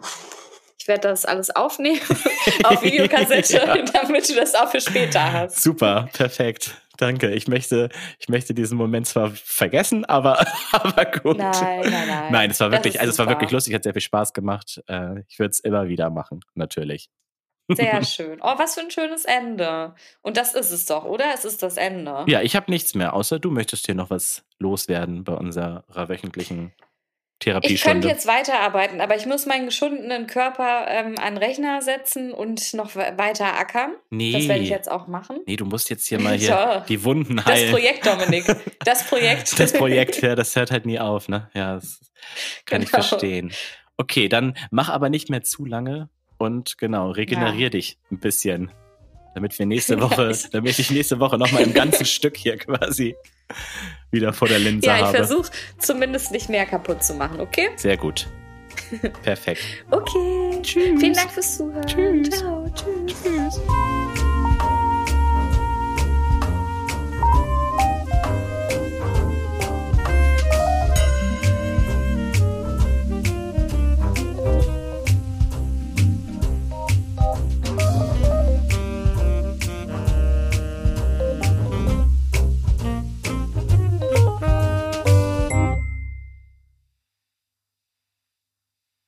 [0.77, 1.99] ich werde das alles aufnehmen
[2.63, 3.77] auf Videokassette, Ja.
[4.03, 5.63] damit du das auch für später hast.
[5.63, 6.75] Super, perfekt.
[6.97, 7.31] Danke.
[7.31, 7.89] Ich möchte,
[8.19, 11.37] ich möchte diesen Moment zwar vergessen, aber, aber gut.
[11.37, 11.51] Nein,
[11.89, 12.31] nein, nein.
[12.31, 14.81] Nein, es war wirklich, also es war wirklich lustig, hat sehr viel Spaß gemacht.
[14.87, 17.09] Äh, ich würde es immer wieder machen, natürlich.
[17.69, 18.39] Sehr schön.
[18.41, 19.95] Oh, was für ein schönes Ende.
[20.21, 21.25] Und das ist es doch, oder?
[21.33, 22.25] Es ist das Ende.
[22.27, 26.73] Ja, ich habe nichts mehr, außer du möchtest hier noch was loswerden bei unserer wöchentlichen
[27.39, 28.07] Ich könnte Therapiestunde.
[28.07, 32.95] jetzt weiterarbeiten, aber ich muss meinen geschundenen Körper ähm, an den Rechner setzen und noch
[32.95, 33.95] we- weiter ackern.
[34.11, 35.39] nee, Das werde ich jetzt auch machen.
[35.45, 36.79] nee, du musst jetzt hier mal hier Ja.
[36.87, 37.71] die Wunden Das heilen.
[37.71, 38.45] Projekt, Dominik.
[38.85, 39.59] Das Projekt.
[39.59, 41.49] Das Projekt, ja, das hört halt nie auf, ne?
[41.53, 41.99] Ja, das
[42.65, 43.03] kann ich Genau.
[43.03, 43.51] verstehen.
[43.97, 48.71] Okay, dann mach aber nicht mehr zu lange und genau, regenerier dich ein bisschen.
[49.33, 53.15] Damit wir nächste Woche, damit ich nächste Woche nochmal im ganzen Stück hier quasi
[54.11, 55.17] wieder vor der Linse Ja, ich habe.
[55.17, 57.69] versuche zumindest nicht mehr kaputt zu machen, okay?
[57.75, 58.27] Sehr gut.
[59.23, 59.61] Perfekt.
[59.91, 60.59] Okay.
[60.63, 60.99] Tschüss.
[60.99, 61.85] Vielen Dank fürs Zuhören.
[61.85, 62.29] Tschüss.
[62.29, 62.65] Ciao.
[62.75, 63.23] Tschüss.
[63.23, 64.22] Tschüss.